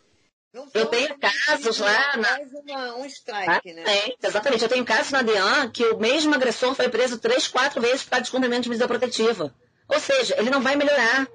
[0.73, 2.39] eu tenho casos lá na.
[2.51, 3.83] Uma, um strike, né?
[4.23, 4.63] exatamente.
[4.63, 8.19] Eu tenho casos na DEAN que o mesmo agressor foi preso três, quatro vezes por
[8.19, 9.53] descumprimento de medida protetiva.
[9.87, 11.27] Ou seja, ele não vai melhorar.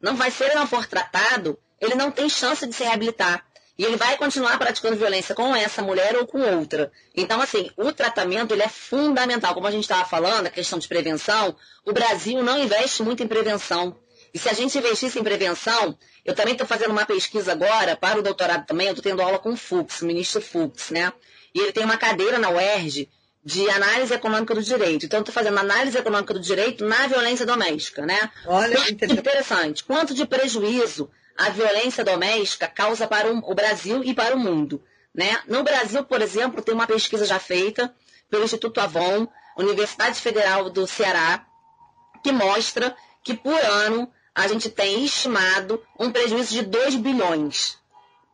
[0.00, 3.44] Não vai, se ele não for tratado, ele não tem chance de se reabilitar.
[3.78, 6.92] E ele vai continuar praticando violência com essa mulher ou com outra.
[7.16, 9.54] Então, assim, o tratamento ele é fundamental.
[9.54, 13.26] Como a gente estava falando, a questão de prevenção, o Brasil não investe muito em
[13.26, 13.96] prevenção.
[14.34, 18.18] E se a gente investisse em prevenção, eu também estou fazendo uma pesquisa agora para
[18.18, 21.12] o doutorado também, eu estou tendo aula com o Fux, o ministro Fux, né?
[21.54, 23.08] E ele tem uma cadeira na UERJ
[23.44, 25.06] de análise econômica do direito.
[25.06, 28.30] Então, estou fazendo análise econômica do direito na violência doméstica, né?
[28.46, 29.82] Olha, que interessante.
[29.84, 34.82] Quanto de prejuízo a violência doméstica causa para o Brasil e para o mundo,
[35.14, 35.40] né?
[35.46, 37.94] No Brasil, por exemplo, tem uma pesquisa já feita
[38.28, 39.26] pelo Instituto Avon,
[39.56, 41.46] Universidade Federal do Ceará,
[42.22, 47.78] que mostra que por ano a gente tem estimado um prejuízo de 2 bilhões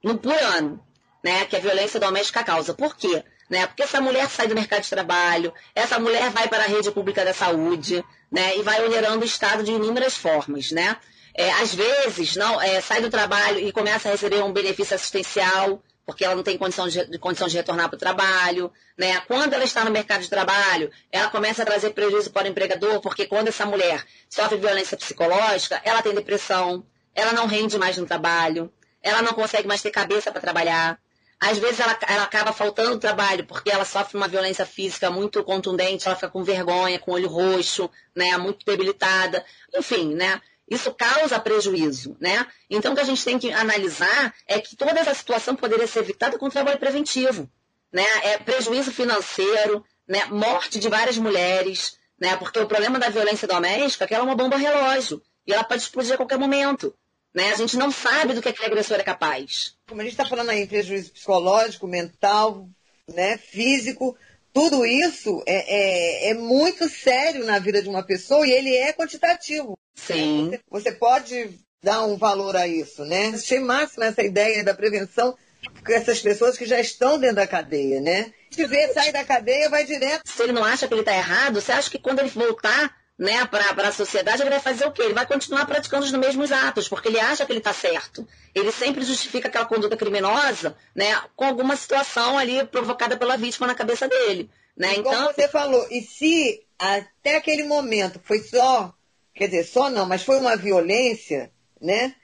[0.02, 0.84] no, por ano,
[1.22, 1.44] né?
[1.44, 2.74] Que a violência doméstica causa.
[2.74, 3.24] Por quê?
[3.48, 3.66] Né?
[3.66, 7.24] Porque essa mulher sai do mercado de trabalho, essa mulher vai para a rede pública
[7.24, 8.56] da saúde, né?
[8.56, 10.96] E vai onerando o Estado de inúmeras formas, né?
[11.34, 15.82] É, às vezes, não, é, sai do trabalho e começa a receber um benefício assistencial,
[16.06, 19.20] porque ela não tem condição de, condição de retornar para o trabalho, né?
[19.26, 23.00] Quando ela está no mercado de trabalho, ela começa a trazer prejuízo para o empregador,
[23.00, 28.06] porque quando essa mulher sofre violência psicológica, ela tem depressão, ela não rende mais no
[28.06, 30.98] trabalho, ela não consegue mais ter cabeça para trabalhar,
[31.40, 36.06] às vezes ela, ela acaba faltando trabalho porque ela sofre uma violência física muito contundente,
[36.06, 39.44] ela fica com vergonha, com olho roxo, né, muito debilitada,
[39.74, 40.40] enfim, né?
[40.68, 42.44] Isso causa prejuízo, né?
[42.68, 46.00] Então, o que a gente tem que analisar é que toda essa situação poderia ser
[46.00, 47.48] evitada com trabalho preventivo,
[47.92, 48.04] né?
[48.24, 50.24] É prejuízo financeiro, né?
[50.24, 52.36] Morte de várias mulheres, né?
[52.36, 55.62] Porque o problema da violência doméstica é que ela é uma bomba relógio e ela
[55.62, 56.92] pode explodir a qualquer momento.
[57.36, 57.50] Né?
[57.52, 59.76] A gente não sabe do que aquele agressor é capaz.
[59.86, 62.66] Como a gente está falando aí, prejuízo psicológico, mental,
[63.06, 64.16] né, físico,
[64.54, 68.90] tudo isso é, é, é, muito sério na vida de uma pessoa e ele é
[68.90, 69.76] quantitativo.
[69.94, 70.48] Sim.
[70.50, 71.50] Você, você pode
[71.82, 73.32] dar um valor a isso, né?
[73.34, 75.36] Achei máxima essa ideia da prevenção
[75.84, 78.32] com essas pessoas que já estão dentro da cadeia, né?
[78.50, 80.22] Se vê, sai da cadeia, vai direto.
[80.26, 83.46] Se ele não acha que ele está errado, você acha que quando ele voltar né,
[83.46, 85.02] para a sociedade, ele vai fazer o quê?
[85.02, 88.26] Ele vai continuar praticando os mesmos atos, porque ele acha que ele está certo.
[88.54, 93.74] Ele sempre justifica aquela conduta criminosa né, com alguma situação ali provocada pela vítima na
[93.74, 94.50] cabeça dele.
[94.76, 94.96] Né?
[94.96, 98.92] Então, Como você falou, e se até aquele momento foi só,
[99.34, 101.50] quer dizer, só não, mas foi uma violência,
[101.80, 102.14] né?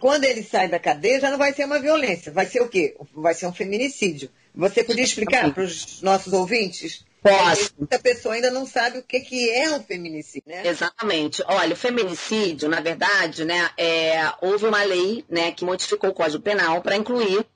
[0.00, 2.32] Quando ele sai da cadeia, já não vai ser uma violência.
[2.32, 2.96] Vai ser o quê?
[3.14, 4.30] Vai ser um feminicídio.
[4.54, 7.04] Você podia explicar para os nossos ouvintes?
[7.22, 7.72] Posso.
[7.78, 10.66] Muita pessoa ainda não sabe o que, que é um feminicídio, né?
[10.66, 11.42] Exatamente.
[11.46, 16.42] Olha, o feminicídio, na verdade, né, é, houve uma lei né, que modificou o Código
[16.42, 17.46] Penal para incluir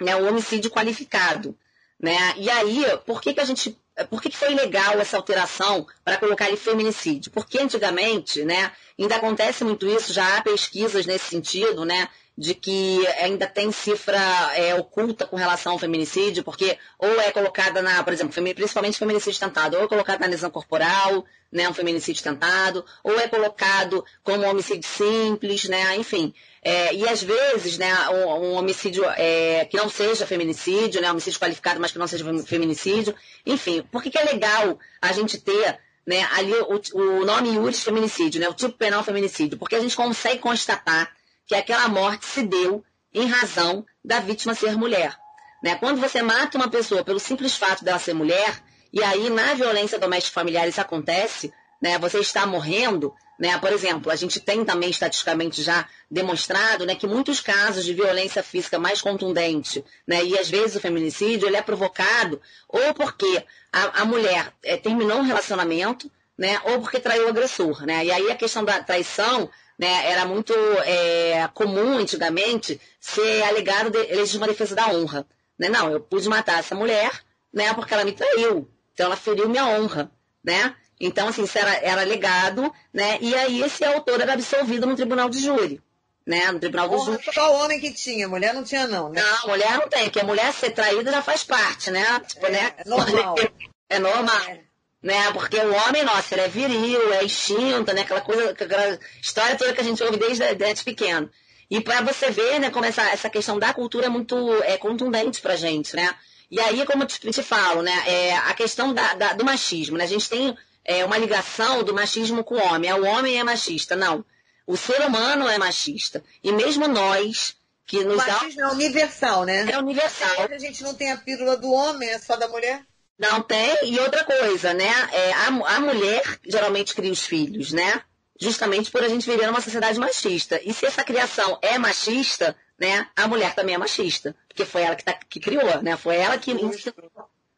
[0.00, 1.54] né, o homicídio qualificado.
[2.00, 2.16] Né?
[2.38, 3.78] E aí, por que, que a gente.
[4.08, 7.30] Por que, que foi legal essa alteração para colocar ali feminicídio?
[7.30, 12.08] Porque antigamente, né, ainda acontece muito isso, já há pesquisas nesse sentido, né?
[12.36, 14.18] De que ainda tem cifra
[14.54, 19.38] é, oculta com relação ao feminicídio, porque ou é colocada na, por exemplo, principalmente feminicídio
[19.38, 24.46] tentado, ou é colocado na lesão corporal, né, um feminicídio tentado, ou é colocado como
[24.46, 26.32] homicídio simples, né, enfim.
[26.64, 31.38] É, e às vezes, né, um, um homicídio é, que não seja feminicídio, né, homicídio
[31.38, 33.14] qualificado, mas que não seja feminicídio,
[33.44, 33.82] enfim.
[33.92, 38.40] Por que, que é legal a gente ter né, ali o, o nome iuris feminicídio,
[38.40, 39.58] né, o tipo penal feminicídio?
[39.58, 41.12] Porque a gente consegue constatar
[41.46, 45.16] que aquela morte se deu em razão da vítima ser mulher.
[45.62, 45.76] Né?
[45.76, 48.62] Quando você mata uma pessoa pelo simples fato dela ser mulher,
[48.92, 51.98] e aí na violência doméstica familiar isso acontece, né?
[51.98, 53.56] você está morrendo, né?
[53.58, 58.42] por exemplo, a gente tem também estatisticamente já demonstrado né, que muitos casos de violência
[58.42, 64.02] física mais contundente, né, e às vezes o feminicídio, ele é provocado ou porque a,
[64.02, 67.84] a mulher é, terminou um relacionamento, né, ou porque traiu o agressor.
[67.86, 68.06] Né?
[68.06, 69.48] E aí a questão da traição
[69.82, 70.54] né, era muito
[70.84, 75.26] é, comum antigamente ser alegado de legítima defesa da honra.
[75.58, 75.68] Né?
[75.68, 77.10] Não, eu pude matar essa mulher,
[77.52, 78.70] né, porque ela me traiu.
[78.94, 80.08] Então ela feriu minha honra,
[80.44, 80.76] né?
[81.00, 83.18] Então, assim, era, era legado, né?
[83.20, 85.82] E aí esse autor era absolvido no tribunal de júri.
[86.24, 87.24] Né, no tribunal do júri.
[87.34, 89.20] Só o homem que tinha, mulher não tinha, não, né?
[89.20, 92.20] Não, mulher não tem, porque a mulher ser traída já faz parte, né?
[92.20, 92.74] Tipo, é, né?
[92.76, 93.34] é normal.
[93.90, 94.40] É normal.
[94.48, 94.60] É
[95.02, 95.32] né?
[95.32, 98.02] Porque o homem, nossa, ele é viril, é instinto, né?
[98.02, 101.28] Aquela coisa, aquela história toda que a gente ouve desde, desde pequeno.
[101.68, 105.40] E para você ver, né, como essa, essa questão da cultura é muito é, contundente
[105.40, 106.14] pra gente, né?
[106.50, 109.96] E aí, como eu te, te falo, né, é, a questão da, da, do machismo,
[109.96, 110.04] né?
[110.04, 112.90] A gente tem é, uma ligação do machismo com o homem.
[112.90, 113.96] É, o homem é machista.
[113.96, 114.24] Não.
[114.66, 116.22] O ser humano é machista.
[116.44, 118.68] E mesmo nós, que nos o machismo dá...
[118.68, 119.70] é universal, né?
[119.70, 120.48] É universal.
[120.50, 122.84] A gente não tem a pílula do homem, é só da mulher?
[123.18, 123.76] Não tem.
[123.84, 124.90] E outra coisa, né?
[125.12, 128.02] É, a, a mulher geralmente cria os filhos, né?
[128.40, 130.60] Justamente por a gente viver numa sociedade machista.
[130.64, 133.08] E se essa criação é machista, né?
[133.14, 134.34] A mulher também é machista.
[134.48, 135.96] Porque foi ela que, tá, que criou, né?
[135.96, 136.52] Foi ela que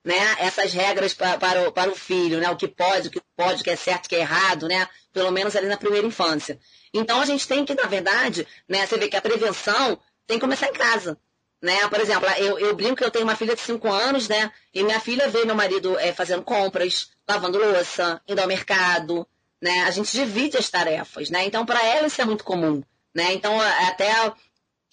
[0.04, 2.50] né, essas regras para, para, o, para o filho, né?
[2.50, 4.86] O que pode, o que pode, o que é certo, o que é errado, né?
[5.12, 6.58] Pelo menos ali na primeira infância.
[6.92, 8.86] Então a gente tem que, na verdade, né?
[8.86, 11.18] Você vê que a prevenção tem que começar em casa
[11.64, 11.88] né?
[11.88, 14.52] Por exemplo, eu, eu brinco que eu tenho uma filha de 5 anos, né?
[14.72, 19.26] E minha filha vê meu marido é, fazendo compras, lavando louça, indo ao mercado,
[19.62, 19.84] né?
[19.84, 21.42] A gente divide as tarefas, né?
[21.46, 22.82] Então, para ela isso é muito comum,
[23.14, 23.32] né?
[23.32, 23.58] Então,
[23.88, 24.12] até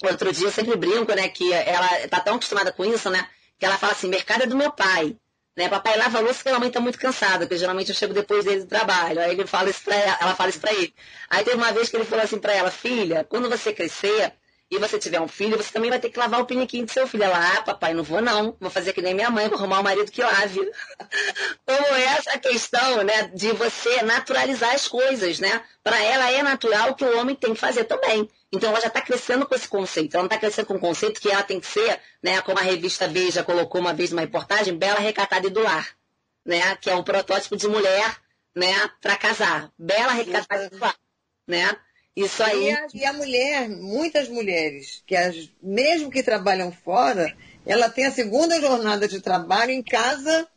[0.02, 1.28] outro dia eu sempre brinco, né?
[1.28, 3.28] Que ela está tão acostumada com isso, né?
[3.60, 5.18] Que ela fala assim, mercado é do meu pai.
[5.58, 8.46] Né, papai lava louça porque a mãe está muito cansada, porque geralmente eu chego depois
[8.46, 9.20] dele do trabalho.
[9.20, 10.96] Aí ele fala isso pra ela, ela fala isso para ele.
[11.30, 14.34] Aí teve uma vez que ele falou assim para ela, filha, quando você crescer,
[14.72, 17.06] e você tiver um filho, você também vai ter que lavar o piniquinho do seu
[17.06, 17.26] filho.
[17.26, 18.56] Ela, ah, papai, não vou não.
[18.58, 20.62] Vou fazer que nem minha mãe, vou arrumar um marido que lave.
[21.68, 25.62] Como essa questão, né, de você naturalizar as coisas, né?
[25.84, 28.30] Para ela é natural que o homem tem que fazer também.
[28.50, 30.14] Então ela já está crescendo com esse conceito.
[30.14, 32.62] Ela não está crescendo com o conceito que ela tem que ser, né, como a
[32.62, 35.90] revista Beija colocou uma vez uma reportagem, bela, recatada e do lar.
[36.46, 36.78] Né?
[36.78, 38.16] Que é um protótipo de mulher,
[38.56, 39.70] né, para casar.
[39.78, 40.96] Bela, recatada e do lar.
[41.46, 41.76] Né?
[42.16, 42.70] Isso aí.
[42.70, 47.36] E a, e a, mulher, muitas mulheres, que as, mesmo que trabalham fora,
[47.66, 50.48] ela tem a segunda jornada de trabalho em casa,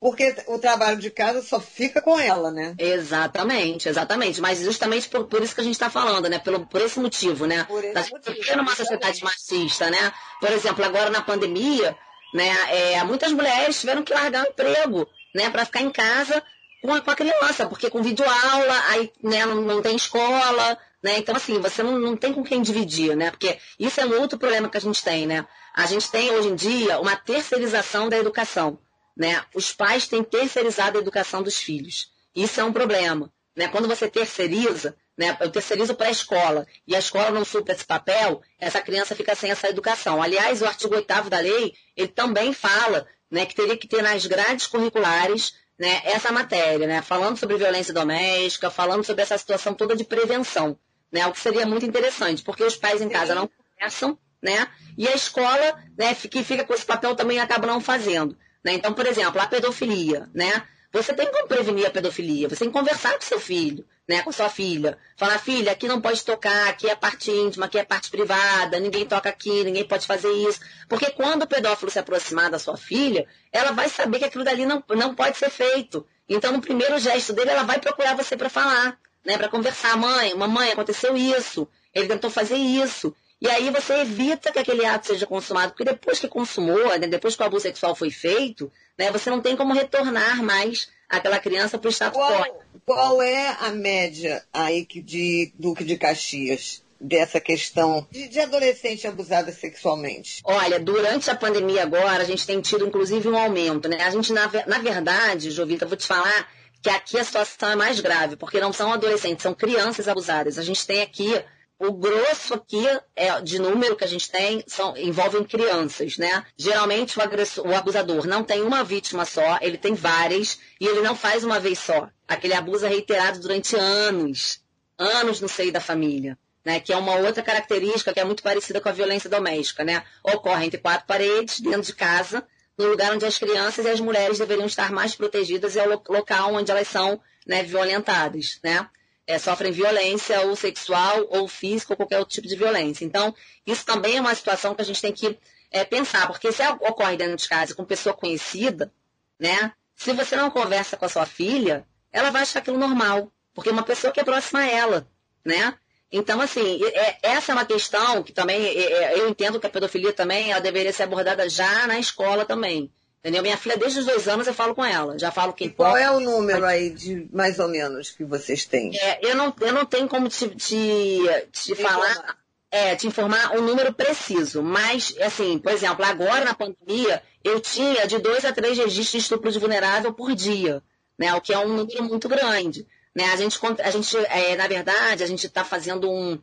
[0.00, 2.74] porque o trabalho de casa só fica com ela, né?
[2.78, 4.40] Exatamente, exatamente.
[4.40, 6.38] Mas justamente por, por isso que a gente está falando, né?
[6.38, 7.64] Pelo, por esse motivo, né?
[7.64, 8.56] Por esse motivo.
[8.56, 10.12] numa sociedade machista, né?
[10.40, 11.96] Por exemplo, agora na pandemia,
[12.34, 12.50] né?
[12.70, 15.48] É, muitas mulheres tiveram que largar o emprego, né?
[15.48, 16.42] Para ficar em casa
[16.82, 21.18] com a, criança, porque com videoaula, aí né, não tem escola, né?
[21.18, 23.30] Então, assim, você não, não tem com quem dividir, né?
[23.30, 25.46] Porque isso é um outro problema que a gente tem, né?
[25.74, 28.78] A gente tem, hoje em dia, uma terceirização da educação,
[29.14, 29.44] né?
[29.54, 32.10] Os pais têm terceirizado a educação dos filhos.
[32.34, 33.68] Isso é um problema, né?
[33.68, 35.36] Quando você terceiriza, né?
[35.40, 39.34] Eu terceirizo para a escola e a escola não supra esse papel, essa criança fica
[39.34, 40.22] sem essa educação.
[40.22, 44.24] Aliás, o artigo 8 da lei, ele também fala né, que teria que ter nas
[44.24, 49.94] grades curriculares né, essa matéria, né, falando sobre violência doméstica, falando sobre essa situação toda
[49.94, 50.78] de prevenção
[51.12, 51.26] né?
[51.26, 54.68] O que seria muito interessante, porque os pais em casa não conversam, né?
[54.96, 58.36] E a escola, né, que fica com esse papel também acaba não fazendo.
[58.64, 58.74] Né?
[58.74, 60.64] Então, por exemplo, a pedofilia, né?
[60.92, 64.30] Você tem como prevenir a pedofilia, você tem que conversar com seu filho, né, com
[64.30, 64.96] sua filha.
[65.16, 69.04] Falar, filha, aqui não pode tocar, aqui é parte íntima, aqui é parte privada, ninguém
[69.04, 70.60] toca aqui, ninguém pode fazer isso.
[70.88, 74.64] Porque quando o pedófilo se aproximar da sua filha, ela vai saber que aquilo dali
[74.66, 76.06] não, não pode ser feito.
[76.28, 79.96] Então, no primeiro gesto dele, ela vai procurar você para falar né, para conversar.
[79.96, 83.14] Mãe, mamãe, aconteceu isso, ele tentou fazer isso.
[83.40, 87.36] E aí você evita que aquele ato seja consumado, porque depois que consumou, né, depois
[87.36, 91.76] que o abuso sexual foi feito, né, você não tem como retornar mais aquela criança
[91.76, 92.64] para o status quo.
[92.86, 96.82] Qual é a média aí de Duque de Caxias?
[97.00, 100.40] dessa questão de, de adolescente abusada sexualmente?
[100.42, 104.02] Olha, durante a pandemia agora, a gente tem tido inclusive um aumento, né?
[104.02, 106.48] A gente, na, na verdade, Jovita, vou te falar,
[106.84, 110.58] que aqui a situação é mais grave, porque não são adolescentes, são crianças abusadas.
[110.58, 111.42] A gente tem aqui,
[111.78, 112.84] o grosso aqui
[113.16, 116.44] é, de número que a gente tem são, envolvem crianças, né?
[116.58, 121.00] Geralmente o, agressor, o abusador não tem uma vítima só, ele tem várias e ele
[121.00, 122.10] não faz uma vez só.
[122.28, 124.60] Aquele abuso é reiterado durante anos,
[124.98, 126.36] anos no seio da família.
[126.66, 130.02] Né, que é uma outra característica que é muito parecida com a violência doméstica, né?
[130.22, 132.42] Ocorre entre quatro paredes, dentro de casa,
[132.76, 136.54] no lugar onde as crianças e as mulheres deveriam estar mais protegidas é o local
[136.54, 138.88] onde elas são né, violentadas, né?
[139.26, 143.04] É, sofrem violência ou sexual ou física ou qualquer outro tipo de violência.
[143.04, 143.34] Então,
[143.66, 145.38] isso também é uma situação que a gente tem que
[145.70, 148.92] é, pensar, porque se ocorre dentro de casa com pessoa conhecida,
[149.38, 149.72] né?
[149.96, 153.72] Se você não conversa com a sua filha, ela vai achar aquilo normal, porque é
[153.72, 155.08] uma pessoa que é próxima a ela,
[155.44, 155.74] né?
[156.16, 159.70] Então, assim, é, essa é uma questão que também é, é, eu entendo que a
[159.70, 162.88] pedofilia também ela deveria ser abordada já na escola também.
[163.18, 163.42] Entendeu?
[163.42, 165.18] Minha filha, desde os dois anos, eu falo com ela.
[165.18, 165.70] Já falo que.
[165.70, 168.96] Qual é o número aí de mais ou menos que vocês têm?
[168.96, 171.18] É, eu, não, eu não tenho como te, te,
[171.50, 172.36] te falar,
[172.70, 174.62] é, te informar um número preciso.
[174.62, 179.18] Mas, assim, por exemplo, agora na pandemia, eu tinha de dois a três registros de
[179.18, 180.80] estupro de vulnerável por dia,
[181.18, 181.34] né?
[181.34, 182.86] O que é um número muito grande.
[183.14, 183.24] Né?
[183.32, 186.38] A gente, a gente é, na verdade, a gente está fazendo um,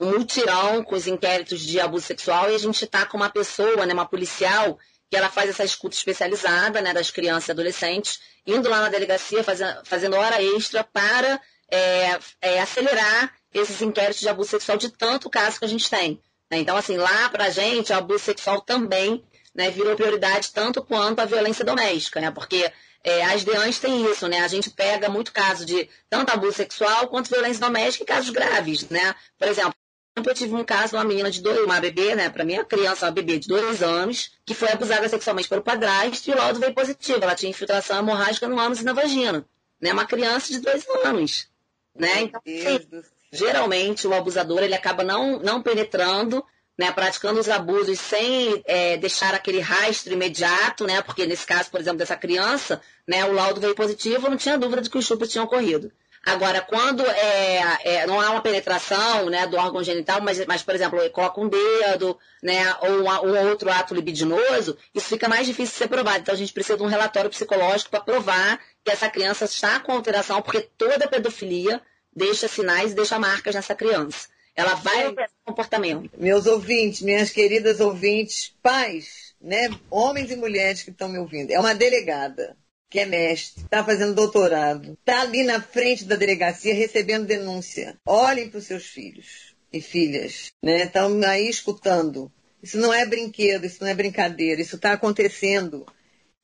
[0.00, 3.84] um mutirão com os inquéritos de abuso sexual e a gente está com uma pessoa,
[3.84, 4.78] né, uma policial,
[5.10, 9.44] que ela faz essa escuta especializada né, das crianças e adolescentes, indo lá na delegacia,
[9.44, 15.28] fazendo, fazendo hora extra para é, é, acelerar esses inquéritos de abuso sexual de tanto
[15.28, 16.20] caso que a gente tem.
[16.50, 16.58] Né?
[16.58, 21.20] Então, assim, lá para a gente, o abuso sexual também né, virou prioridade tanto quanto
[21.20, 22.30] a violência doméstica, né?
[22.30, 22.72] Porque
[23.04, 24.40] é, as DEANs têm isso, né?
[24.40, 28.88] A gente pega muito caso de tanto abuso sexual quanto violência doméstica e casos graves,
[28.88, 29.14] né?
[29.38, 29.74] Por exemplo,
[30.14, 32.28] eu tive um caso de uma menina de dois, uma bebê, né?
[32.28, 36.32] Para minha criança, uma bebê de dois anos, que foi abusada sexualmente pelo padrasto e
[36.32, 37.18] o laudo veio positivo.
[37.22, 39.44] Ela tinha infiltração hemorrágica no ânus e na vagina.
[39.80, 39.92] Né?
[39.92, 41.48] Uma criança de dois anos.
[41.94, 42.22] Né?
[42.22, 46.44] Então, assim, geralmente o abusador ele acaba não, não penetrando
[46.78, 51.80] né, praticando os abusos sem é, deixar aquele rastro imediato, né, porque nesse caso, por
[51.80, 55.26] exemplo, dessa criança, né, o laudo veio positivo, não tinha dúvida de que o estupro
[55.26, 55.92] tinha ocorrido.
[56.24, 60.72] Agora, quando é, é, não há uma penetração né, do órgão genital, mas, mas por
[60.72, 65.78] exemplo, coloca um dedo, né, ou um, outro ato libidinoso, isso fica mais difícil de
[65.78, 66.20] ser provado.
[66.20, 69.92] Então, a gente precisa de um relatório psicológico para provar que essa criança está com
[69.92, 71.82] alteração, porque toda pedofilia
[72.14, 74.28] deixa sinais e deixa marcas nessa criança.
[74.54, 76.10] Ela vai esse comportamento.
[76.18, 81.58] Meus ouvintes, minhas queridas ouvintes, pais, né, homens e mulheres que estão me ouvindo, é
[81.58, 82.56] uma delegada
[82.90, 87.96] que é mestre, está fazendo doutorado, está ali na frente da delegacia recebendo denúncia.
[88.06, 90.82] Olhem para os seus filhos e filhas, né?
[90.82, 92.30] Estão aí escutando.
[92.62, 95.86] Isso não é brinquedo, isso não é brincadeira, isso está acontecendo.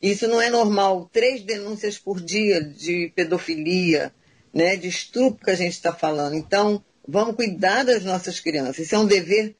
[0.01, 1.11] Isso não é normal.
[1.13, 4.15] Três denúncias por dia de pedofilia,
[4.53, 4.75] né?
[4.75, 6.35] De estupro que a gente está falando.
[6.35, 8.81] Então, Vamos cuidar das nossas crianças.
[8.81, 9.57] Isso é um dever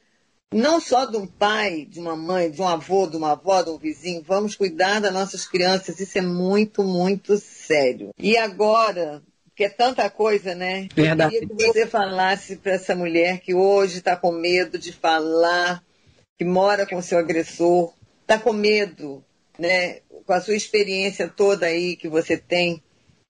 [0.53, 3.71] não só de um pai, de uma mãe, de um avô, de uma avó, de
[3.71, 4.23] um vizinho.
[4.25, 5.99] Vamos cuidar das nossas crianças.
[5.99, 8.11] Isso é muito, muito sério.
[8.19, 9.23] E agora,
[9.55, 10.89] que é tanta coisa, né?
[10.95, 11.35] Verdade.
[11.35, 15.83] Eu queria que você falasse para essa mulher que hoje está com medo de falar,
[16.37, 17.91] que mora com seu agressor,
[18.21, 19.23] está com medo,
[19.57, 20.01] né?
[20.25, 22.81] Com a sua experiência toda aí que você tem, o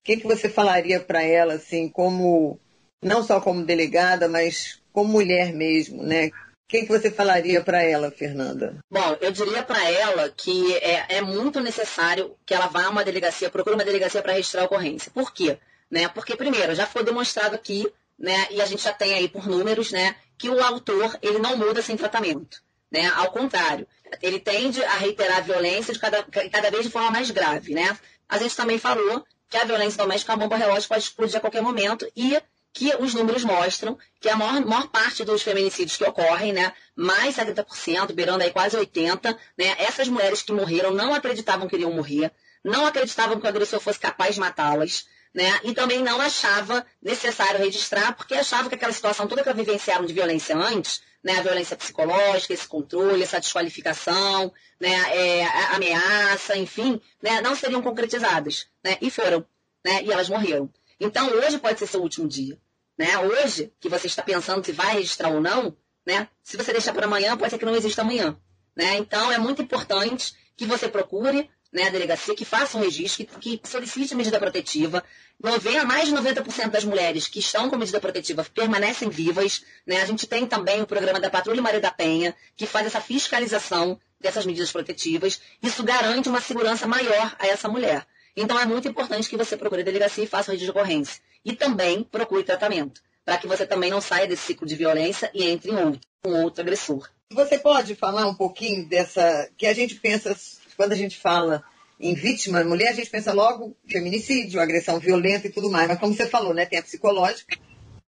[0.04, 2.60] que, que você falaria para ela, assim, como
[3.02, 6.28] não só como delegada, mas como mulher mesmo, né?
[6.28, 6.32] O
[6.70, 8.78] que, que você falaria para ela, Fernanda?
[8.92, 13.04] Bom, eu diria para ela que é, é, muito necessário que ela vá a uma
[13.04, 15.12] delegacia, procure uma delegacia para registrar a ocorrência.
[15.12, 15.58] Por quê?
[15.90, 16.08] Né?
[16.10, 19.92] Porque, primeiro, já foi demonstrado aqui, né, e a gente já tem aí por números,
[19.92, 22.62] né, que o autor ele não muda sem tratamento.
[22.92, 23.08] Né?
[23.16, 23.88] Ao contrário,
[24.22, 27.74] ele tende a reiterar a violência de cada, cada vez de forma mais grave.
[27.74, 27.98] Né?
[28.28, 31.62] A gente também falou que a violência doméstica, a bomba relógio pode explodir a qualquer
[31.62, 32.38] momento e
[32.74, 37.36] que os números mostram que a maior, maior parte dos feminicídios que ocorrem, né, mais
[37.36, 42.32] 70%, beirando aí quase 80%, né, essas mulheres que morreram não acreditavam que iriam morrer,
[42.64, 47.60] não acreditavam que o agressor fosse capaz de matá-las, né, e também não achava necessário
[47.60, 51.76] registrar, porque achava que aquela situação toda que vivenciaram de violência antes, né, a violência
[51.76, 55.46] psicológica, esse controle, essa desqualificação, né, é,
[55.76, 59.46] ameaça, enfim, né, não seriam concretizadas, né, e foram,
[59.84, 60.70] né, e elas morreram.
[61.00, 62.58] Então, hoje pode ser seu último dia.
[62.98, 63.18] Né?
[63.18, 65.76] Hoje, que você está pensando se vai registrar ou não,
[66.06, 66.28] né?
[66.44, 68.38] se você deixar para amanhã, pode ser que não exista amanhã.
[68.76, 68.98] Né?
[68.98, 73.58] Então, é muito importante que você procure né, a delegacia, que faça um registro, que,
[73.58, 75.04] que solicite medida protetiva.
[75.42, 79.64] 90, mais de 90% das mulheres que estão com medida protetiva permanecem vivas.
[79.86, 80.02] Né?
[80.02, 84.00] A gente tem também o programa da Patrulha Maria da Penha, que faz essa fiscalização
[84.20, 85.40] dessas medidas protetivas.
[85.64, 88.06] Isso garante uma segurança maior a essa mulher.
[88.40, 91.22] Então é muito importante que você procure a delegacia e faça o registro de ocorrência.
[91.44, 95.44] E também procure tratamento, para que você também não saia desse ciclo de violência e
[95.46, 97.10] entre em outro, um outro agressor.
[97.32, 99.50] Você pode falar um pouquinho dessa.
[99.58, 100.34] que a gente pensa,
[100.78, 101.64] quando a gente fala
[102.00, 105.90] em vítima, mulher, a gente pensa logo feminicídio, agressão violenta e tudo mais.
[105.90, 106.66] Mas como você falou, né?
[106.66, 107.58] Tem a psicológica,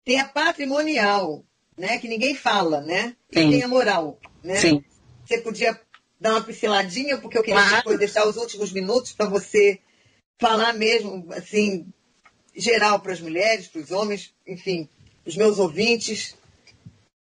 [0.05, 1.43] tem a patrimonial,
[1.77, 1.97] né?
[1.97, 3.17] Que ninguém fala, né?
[3.29, 3.51] E Sim.
[3.51, 4.55] tem a moral, né?
[4.55, 4.81] Sim.
[5.25, 5.77] Você podia
[6.19, 9.79] dar uma pinceladinha, porque eu queria depois deixar os últimos minutos para você
[10.41, 11.85] falar mesmo, assim,
[12.55, 14.89] geral para as mulheres, para os homens, enfim,
[15.23, 16.35] os meus ouvintes.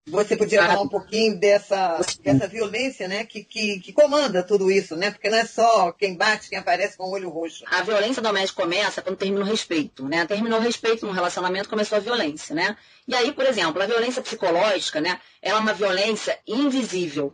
[0.05, 4.95] Você podia falar um pouquinho dessa, dessa violência, né, que, que, que, comanda tudo isso,
[4.95, 5.11] né?
[5.11, 7.65] Porque não é só quem bate, quem aparece com o olho roxo.
[7.67, 10.25] A violência doméstica começa quando termina o respeito, né?
[10.25, 12.77] Terminou o respeito no relacionamento, começou a violência, né?
[13.05, 17.33] E aí, por exemplo, a violência psicológica, né, ela é uma violência invisível.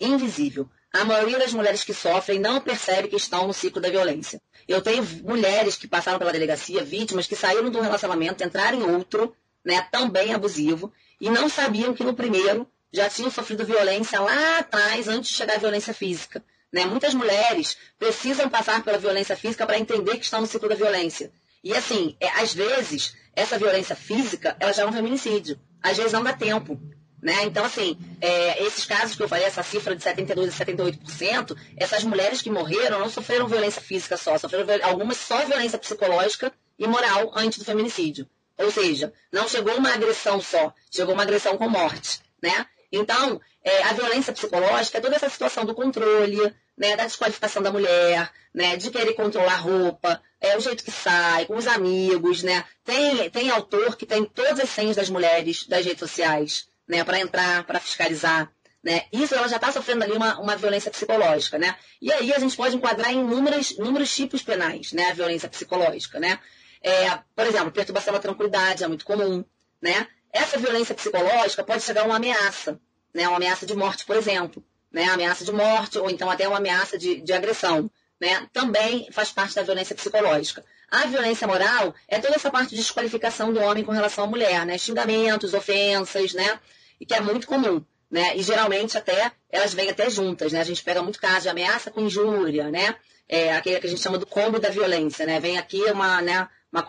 [0.00, 0.68] Invisível.
[0.92, 4.40] A maioria das mulheres que sofrem não percebe que estão no ciclo da violência.
[4.66, 8.90] Eu tenho mulheres que passaram pela delegacia, vítimas que saíram de um relacionamento, entraram em
[8.94, 9.34] outro,
[9.64, 15.08] né, também abusivo, e não sabiam que no primeiro já tinham sofrido violência lá atrás,
[15.08, 16.42] antes de chegar à violência física.
[16.72, 16.84] Né?
[16.84, 21.30] Muitas mulheres precisam passar pela violência física para entender que estão no ciclo da violência.
[21.62, 25.58] E assim, é, às vezes, essa violência física, ela já é um feminicídio.
[25.82, 26.80] Às vezes não dá tempo.
[27.20, 27.44] Né?
[27.44, 32.04] Então, assim, é, esses casos que eu falei, essa cifra de 72% a 78%, essas
[32.04, 37.32] mulheres que morreram não sofreram violência física só, sofreram algumas só violência psicológica e moral
[37.34, 38.28] antes do feminicídio.
[38.56, 42.66] Ou seja, não chegou uma agressão só, chegou uma agressão com morte, né?
[42.90, 47.72] Então, é, a violência psicológica é toda essa situação do controle, né, da desqualificação da
[47.72, 52.42] mulher, né, de querer controlar a roupa, é, o jeito que sai, com os amigos,
[52.42, 52.64] né?
[52.84, 57.20] Tem, tem autor que tem todas as senhas das mulheres das redes sociais, né, para
[57.20, 58.50] entrar, para fiscalizar.
[58.82, 59.04] Né?
[59.12, 61.76] Isso ela já está sofrendo ali uma, uma violência psicológica, né?
[62.00, 65.10] E aí a gente pode enquadrar em inúmeros, inúmeros tipos penais, né?
[65.10, 66.38] A violência psicológica, né?
[66.80, 69.44] É, por exemplo, perturbação da tranquilidade é muito comum,
[69.82, 70.06] né?
[70.32, 72.80] Essa violência psicológica pode chegar a uma ameaça,
[73.12, 73.26] né?
[73.26, 75.04] Uma ameaça de morte, por exemplo, né?
[75.10, 78.48] Ameaça de morte ou então até uma ameaça de, de agressão, né?
[78.52, 80.64] Também faz parte da violência psicológica.
[80.88, 84.64] A violência moral é toda essa parte de desqualificação do homem com relação à mulher,
[84.64, 84.78] né?
[84.78, 86.60] Xingamentos, ofensas, né?
[87.00, 88.36] E que é muito comum, né?
[88.36, 90.60] E geralmente até elas vêm até juntas, né?
[90.60, 92.96] A gente pega muito caso de ameaça com injúria, né?
[93.28, 95.38] É aquele que a gente chama do combo da violência, né?
[95.38, 96.48] Vem aqui uma, né?
[96.72, 96.84] uma,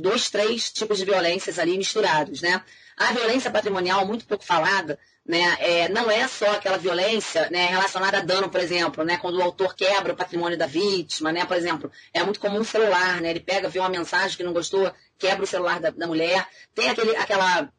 [0.00, 2.62] dois, três tipos de violências ali misturados, né?
[2.96, 8.18] A violência patrimonial, muito pouco falada, né, é, não é só aquela violência né, relacionada
[8.18, 11.56] a dano, por exemplo, né, quando o autor quebra o patrimônio da vítima, né, por
[11.56, 14.92] exemplo, é muito comum o celular, né, ele pega, vê uma mensagem que não gostou,
[15.18, 17.70] quebra o celular da, da mulher, tem aquele, aquela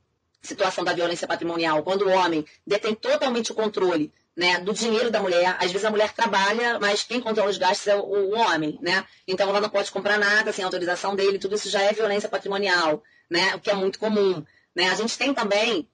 [0.42, 5.20] situação da violência patrimonial, quando o homem detém totalmente o controle né, do dinheiro da
[5.20, 5.56] mulher.
[5.60, 9.06] Às vezes a mulher trabalha, mas quem controla os gastos é o, o, homem, né?
[9.28, 13.04] Então ela não pode comprar nada sem autorização dele, tudo isso já é violência patrimonial,
[13.30, 13.56] né?
[13.56, 14.44] O que é muito comum.
[14.76, 14.90] Né?
[14.90, 15.88] A gente tem também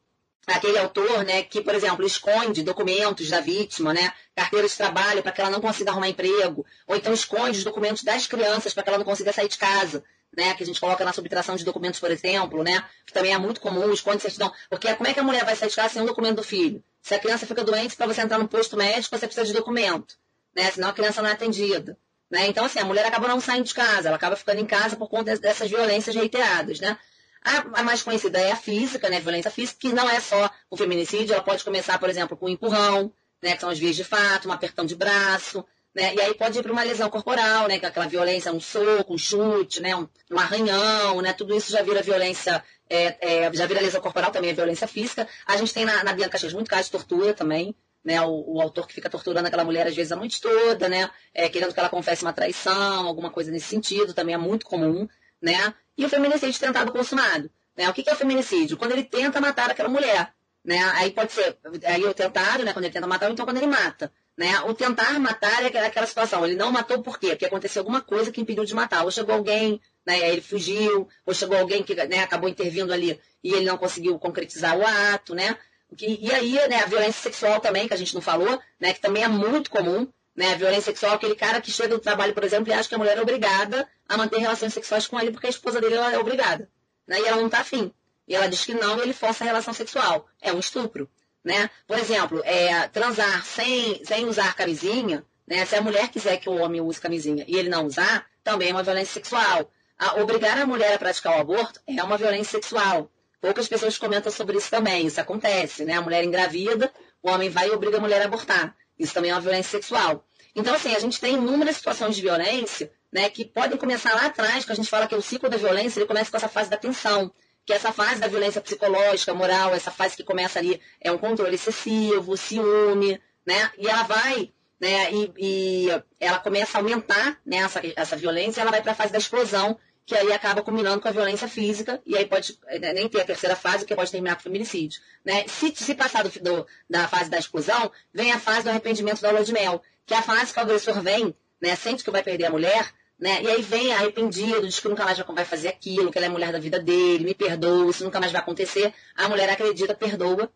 [0.46, 5.34] aquele autor, né, que, por exemplo, esconde documentos da vítima, né, carteira de trabalho para
[5.34, 8.90] que ela não consiga arrumar emprego, ou então esconde os documentos das crianças para que
[8.90, 10.06] ela não consiga sair de casa
[10.36, 13.38] né, que a gente coloca na subtração de documentos, por exemplo, né, que também é
[13.38, 14.52] muito comum, esconde certidão.
[14.70, 16.84] Porque como é que a mulher vai sair de casa sem um documento do filho?
[17.02, 20.16] Se a criança fica doente, para você entrar no posto médico, você precisa de documento,
[20.56, 21.98] né, senão a criança não é atendida.
[22.30, 22.48] Né?
[22.48, 25.08] Então, assim, a mulher acaba não saindo de casa, ela acaba ficando em casa por
[25.08, 26.98] conta dessas violências reiteradas, né?
[27.42, 29.22] A, mais conhecida é a física, né?
[29.22, 32.50] Violência física, que não é só o feminicídio, ela pode começar, por exemplo, com um
[32.50, 33.56] empurrão, né?
[33.56, 35.64] Que são as vias de fato, um apertão de braço,
[35.98, 36.14] né?
[36.14, 37.80] E aí pode ir para uma lesão corporal, né?
[37.80, 39.96] Que é aquela violência, um soco, um chute, né?
[39.96, 41.34] Um, arranhão, né?
[41.34, 45.28] Tudo isso já vira violência, é, é, já vira lesão corporal, também é violência física.
[45.48, 47.76] A gente tem na, na Bianca Caxias muito caso de tortura também,
[48.06, 48.22] né?
[48.22, 51.10] O, o, autor que fica torturando aquela mulher às vezes a noite toda, né?
[51.34, 55.10] É, querendo que ela confesse uma traição, alguma coisa nesse sentido, também é muito comum,
[55.42, 55.74] né?
[55.98, 57.50] E o feminicídio tentado consumado.
[57.76, 57.90] Né?
[57.90, 58.78] O que é o feminicídio?
[58.78, 60.32] Quando ele tenta matar aquela mulher.
[60.64, 60.78] Né?
[60.96, 62.72] Aí pode ser aí o tentado, né?
[62.72, 64.12] quando ele tenta matar, ou então quando ele mata.
[64.38, 64.60] Né?
[64.62, 66.46] O tentar matar é aquela situação.
[66.46, 67.30] Ele não matou por quê?
[67.30, 69.04] Porque aconteceu alguma coisa que impediu de matar.
[69.04, 70.30] Ou chegou alguém, né?
[70.30, 74.78] ele fugiu, ou chegou alguém que né, acabou intervindo ali e ele não conseguiu concretizar
[74.78, 75.58] o ato, né?
[76.00, 79.24] E, aí, né, a violência sexual também, que a gente não falou, né, que também
[79.24, 82.70] é muito comum, né, a violência sexual, aquele cara que chega do trabalho, por exemplo,
[82.70, 85.50] e acha que a mulher é obrigada a manter relações sexuais com ele porque a
[85.50, 86.70] esposa dele é obrigada,
[87.08, 87.94] né, e ela não está afim.
[88.28, 90.28] E ela diz que não e ele força a relação sexual.
[90.42, 91.10] É um estupro.
[91.48, 91.70] Né?
[91.88, 95.66] Por exemplo, é, transar sem, sem usar camisinha, né?
[95.66, 98.74] se a mulher quiser que o homem use camisinha e ele não usar, também é
[98.74, 99.72] uma violência sexual.
[99.98, 103.10] A, obrigar a mulher a praticar o aborto é uma violência sexual.
[103.40, 105.08] Poucas pessoas comentam sobre isso também.
[105.08, 105.94] Isso acontece, né?
[105.94, 106.92] A mulher engravida,
[107.24, 108.76] o homem vai e obriga a mulher a abortar.
[109.00, 110.26] Isso também é uma violência sexual.
[110.54, 114.66] Então, assim, a gente tem inúmeras situações de violência né, que podem começar lá atrás,
[114.66, 116.76] que a gente fala que o ciclo da violência ele começa com essa fase da
[116.76, 117.32] tensão
[117.68, 121.54] que essa fase da violência psicológica, moral, essa fase que começa ali é um controle
[121.54, 123.70] excessivo, ciúme, né?
[123.78, 125.12] E ela vai, né?
[125.12, 125.88] E, e
[126.18, 129.78] ela começa a aumentar né, essa, essa violência, ela vai para a fase da explosão,
[130.06, 133.26] que aí acaba combinando com a violência física, e aí pode né, nem ter a
[133.26, 135.02] terceira fase, que pode terminar com feminicídio.
[135.26, 135.46] Né?
[135.50, 139.30] Se, se passar do, do, da fase da explosão, vem a fase do arrependimento da
[139.30, 142.24] lua de mel, que é a fase que o agressor vem, né, sente que vai
[142.24, 143.42] perder a mulher, né?
[143.42, 146.52] E aí vem arrependido, diz que nunca mais vai fazer aquilo, que ela é mulher
[146.52, 148.94] da vida dele, me perdoa, isso nunca mais vai acontecer.
[149.16, 150.52] A mulher acredita, perdoa,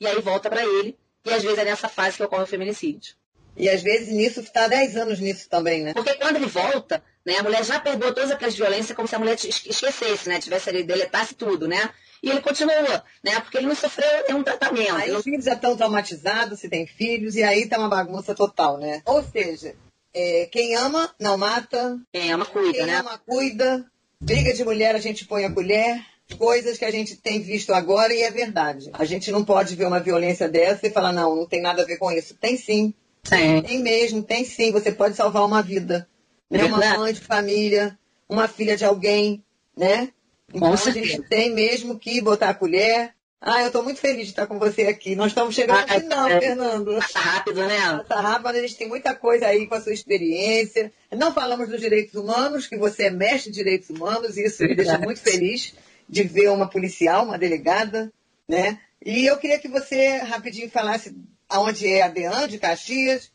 [0.00, 0.96] e aí volta para ele.
[1.24, 3.14] E às vezes é nessa fase que ocorre o feminicídio.
[3.56, 5.94] E às vezes nisso está 10 anos nisso também, né?
[5.94, 9.18] Porque quando ele volta, né, a mulher já perdeu todas aquelas violências como se a
[9.18, 10.38] mulher esquecesse, né?
[10.38, 11.90] Tivesse ali, deletasse tudo, né?
[12.22, 13.40] E ele continua, né?
[13.40, 14.96] Porque ele não sofreu nenhum tratamento.
[14.96, 18.78] Aí os filhos já estão traumatizados, se tem filhos, e aí tá uma bagunça total,
[18.78, 19.02] né?
[19.06, 19.74] Ou seja,
[20.18, 22.00] é, quem ama não mata.
[22.10, 22.86] Quem ama cuida, quem né?
[22.86, 23.86] Quem ama cuida.
[24.18, 26.02] Briga de mulher a gente põe a colher
[26.38, 28.90] coisas que a gente tem visto agora e é verdade.
[28.94, 31.84] A gente não pode ver uma violência dessa e falar, não, não tem nada a
[31.84, 32.34] ver com isso.
[32.34, 32.94] Tem sim.
[33.22, 33.62] Tem.
[33.62, 34.72] Tem mesmo, tem sim.
[34.72, 36.08] Você pode salvar uma vida.
[36.50, 36.64] Né?
[36.64, 39.44] Uma mãe de família, uma filha de alguém,
[39.76, 40.08] né?
[40.52, 43.14] Então a gente tem mesmo que botar a colher.
[43.40, 45.14] Ah, eu estou muito feliz de estar com você aqui.
[45.14, 46.96] Nós estamos chegando ao final, é, Fernando.
[46.98, 48.04] Passa rápido, né?
[48.08, 50.92] Passa rápido, mas a gente tem muita coisa aí com a sua experiência.
[51.12, 54.74] Não falamos dos direitos humanos, que você é mestre de direitos humanos, e isso me
[54.74, 55.74] deixa muito feliz
[56.08, 58.12] de ver uma policial, uma delegada,
[58.48, 58.80] né?
[59.04, 61.14] E eu queria que você rapidinho falasse
[61.48, 63.30] aonde é a DEAN de Caxias,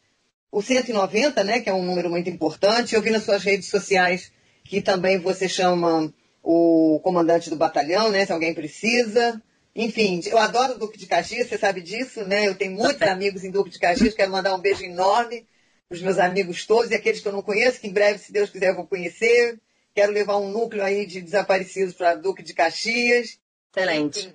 [0.52, 2.94] o 190, né, que é um número muito importante.
[2.94, 4.32] Eu vi nas suas redes sociais
[4.66, 9.42] que também você chama o comandante do batalhão, né, se alguém precisa.
[9.76, 12.48] Enfim, eu adoro o Duque de Caxias, você sabe disso, né?
[12.48, 15.48] Eu tenho muitos amigos em Duque de Caxias, quero mandar um beijo enorme
[15.88, 18.32] para os meus amigos todos e aqueles que eu não conheço, que em breve, se
[18.32, 19.60] Deus quiser, eu vou conhecer.
[19.94, 23.38] Quero levar um núcleo aí de desaparecidos para Duque de Caxias.
[23.76, 24.34] Excelente.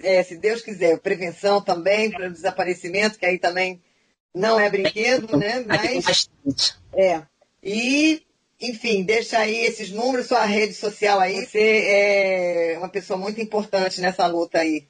[0.00, 3.82] É, se Deus quiser, prevenção também para o desaparecimento, que aí também
[4.34, 5.64] não é brinquedo, né?
[5.66, 6.28] Mas,
[6.94, 7.22] é.
[7.62, 8.22] E,
[8.60, 11.46] enfim, deixa aí esses números, sua rede social aí.
[11.46, 14.86] Você é uma pessoa muito importante nessa luta aí.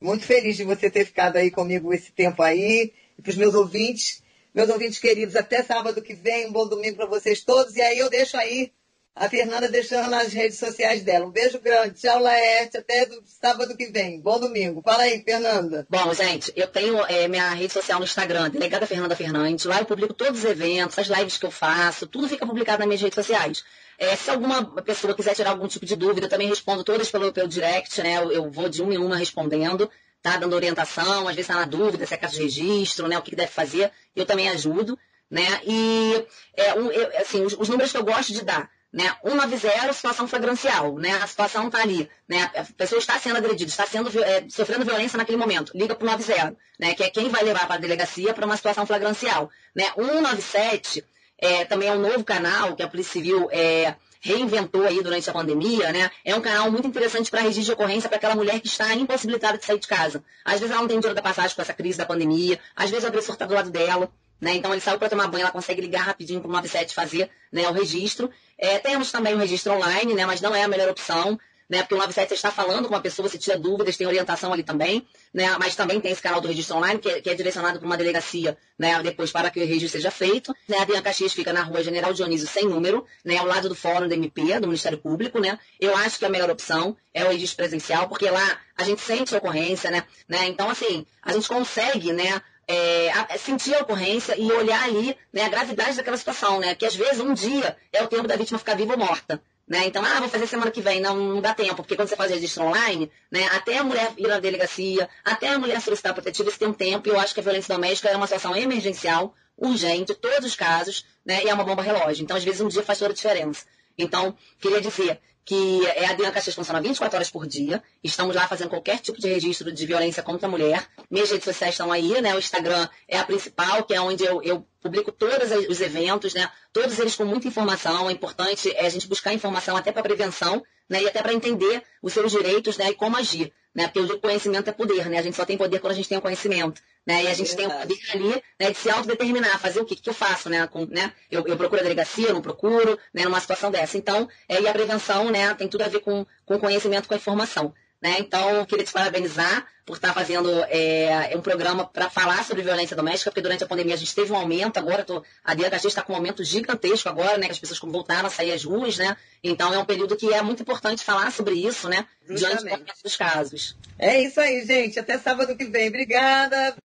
[0.00, 2.92] Muito feliz de você ter ficado aí comigo esse tempo aí.
[3.18, 4.22] E para os meus ouvintes,
[4.54, 7.76] meus ouvintes queridos, até sábado que vem, um bom domingo para vocês todos.
[7.76, 8.72] E aí eu deixo aí
[9.16, 11.26] a Fernanda deixando nas redes sociais dela.
[11.26, 12.00] Um beijo grande.
[12.00, 12.78] Tchau, Laerte.
[12.78, 14.20] Até do sábado que vem.
[14.20, 14.82] Bom domingo.
[14.82, 15.86] Fala aí, Fernanda.
[15.88, 19.66] Bom, gente, eu tenho é, minha rede social no Instagram, Delegada Fernanda Fernandes.
[19.66, 22.88] Lá eu publico todos os eventos, as lives que eu faço, tudo fica publicado nas
[22.88, 23.64] minhas redes sociais.
[23.96, 27.32] É, se alguma pessoa quiser tirar algum tipo de dúvida, eu também respondo todas pelo,
[27.32, 28.16] pelo direct, né?
[28.16, 29.88] Eu, eu vou de uma em uma respondendo,
[30.20, 30.36] tá?
[30.36, 33.16] Dando orientação, às vezes está na dúvida se é caso de registro, né?
[33.16, 34.98] O que deve fazer, eu também ajudo,
[35.30, 35.60] né?
[35.64, 39.12] E, é, um, eu, assim, os, os números que eu gosto de dar né?
[39.24, 41.10] 190, situação flagrancial, né?
[41.20, 42.48] A situação está ali, né?
[42.54, 45.72] A pessoa está sendo agredida, está sendo, é, sofrendo violência naquele momento.
[45.74, 46.94] Liga para o 90, né?
[46.94, 49.86] Que é quem vai levar para a delegacia para uma situação flagrancial, né?
[49.96, 51.04] 197
[51.36, 55.32] é, também é um novo canal que a Polícia Civil é, reinventou aí durante a
[55.32, 56.08] pandemia, né?
[56.24, 59.58] É um canal muito interessante para registro de ocorrência para aquela mulher que está impossibilitada
[59.58, 60.22] de sair de casa.
[60.44, 63.04] Às vezes ela não tem dinheiro da passagem com essa crise da pandemia, às vezes
[63.04, 64.08] o agressor está do lado dela,
[64.40, 64.54] né?
[64.54, 67.68] Então ele saiu para tomar banho, ela consegue ligar rapidinho para o 97 fazer né,
[67.68, 68.30] o registro.
[68.58, 71.38] É, temos também o registro online, né, mas não é a melhor opção.
[71.66, 74.52] Né, porque o 97 você está falando com uma pessoa, você tira dúvidas, tem orientação
[74.52, 77.34] ali também, né, mas também tem esse canal do registro online, que é, que é
[77.34, 80.54] direcionado para uma delegacia, né, depois para que o registro seja feito.
[80.68, 83.74] Né, a Bianca Caxias fica na rua General Dionísio sem número, né, ao lado do
[83.74, 85.40] Fórum do MP, do Ministério Público.
[85.40, 85.58] Né.
[85.80, 89.34] Eu acho que a melhor opção é o registro presencial, porque lá a gente sente
[89.34, 94.38] a ocorrência, né, né então assim, a gente consegue, né, é, a, sentir a ocorrência
[94.38, 96.74] e olhar ali né, a gravidade daquela situação, né?
[96.74, 99.42] Que às vezes um dia é o tempo da vítima ficar viva ou morta.
[99.66, 99.86] Né?
[99.86, 101.00] Então, ah, vou fazer semana que vem.
[101.00, 104.28] Não, não dá tempo, porque quando você faz registro online, né, até a mulher ir
[104.28, 107.40] na delegacia, até a mulher solicitar protetiva, você tem um tempo, e eu acho que
[107.40, 111.64] a violência doméstica é uma situação emergencial, urgente, todos os casos, né, e é uma
[111.64, 112.22] bomba relógio.
[112.22, 113.64] Então, às vezes, um dia faz toda a diferença.
[113.96, 117.82] Então, queria dizer que é a Diana Caxias funciona 24 horas por dia.
[118.02, 120.86] Estamos lá fazendo qualquer tipo de registro de violência contra a mulher.
[121.10, 122.34] Minhas redes sociais estão aí, né?
[122.34, 126.50] O Instagram é a principal, que é onde eu, eu publico todos os eventos, né?
[126.72, 128.08] Todos eles com muita informação.
[128.08, 131.02] É importante é a gente buscar informação até para prevenção, né?
[131.02, 132.90] E até para entender os seus direitos, né?
[132.90, 133.88] E como agir né?
[133.88, 135.18] Porque o conhecimento é poder, né?
[135.18, 137.24] A gente só tem poder quando a gente tem o conhecimento, né?
[137.24, 139.96] E a gente é tem o poder ali né, de se autodeterminar, fazer o que,
[139.96, 140.66] que eu faço, né?
[140.66, 141.12] Com, né?
[141.30, 143.24] Eu, eu procuro a delegacia, eu não procuro, né?
[143.24, 143.98] Numa situação dessa.
[143.98, 145.52] Então, é, e a prevenção, né?
[145.54, 147.74] Tem tudo a ver com, com conhecimento, com a informação.
[148.04, 148.16] Né?
[148.18, 153.30] Então, queria te parabenizar por estar fazendo é, um programa para falar sobre violência doméstica,
[153.30, 156.12] porque durante a pandemia a gente teve um aumento, agora tô, a DHG está com
[156.12, 157.46] um aumento gigantesco agora, né?
[157.46, 159.16] Que as pessoas voltaram a sair às ruas, né?
[159.42, 162.06] Então é um período que é muito importante falar sobre isso, né?
[162.28, 162.84] Justamente.
[162.84, 163.74] Diante dos casos.
[163.98, 164.98] É isso aí, gente.
[164.98, 165.88] Até sábado que vem.
[165.88, 166.76] Obrigada.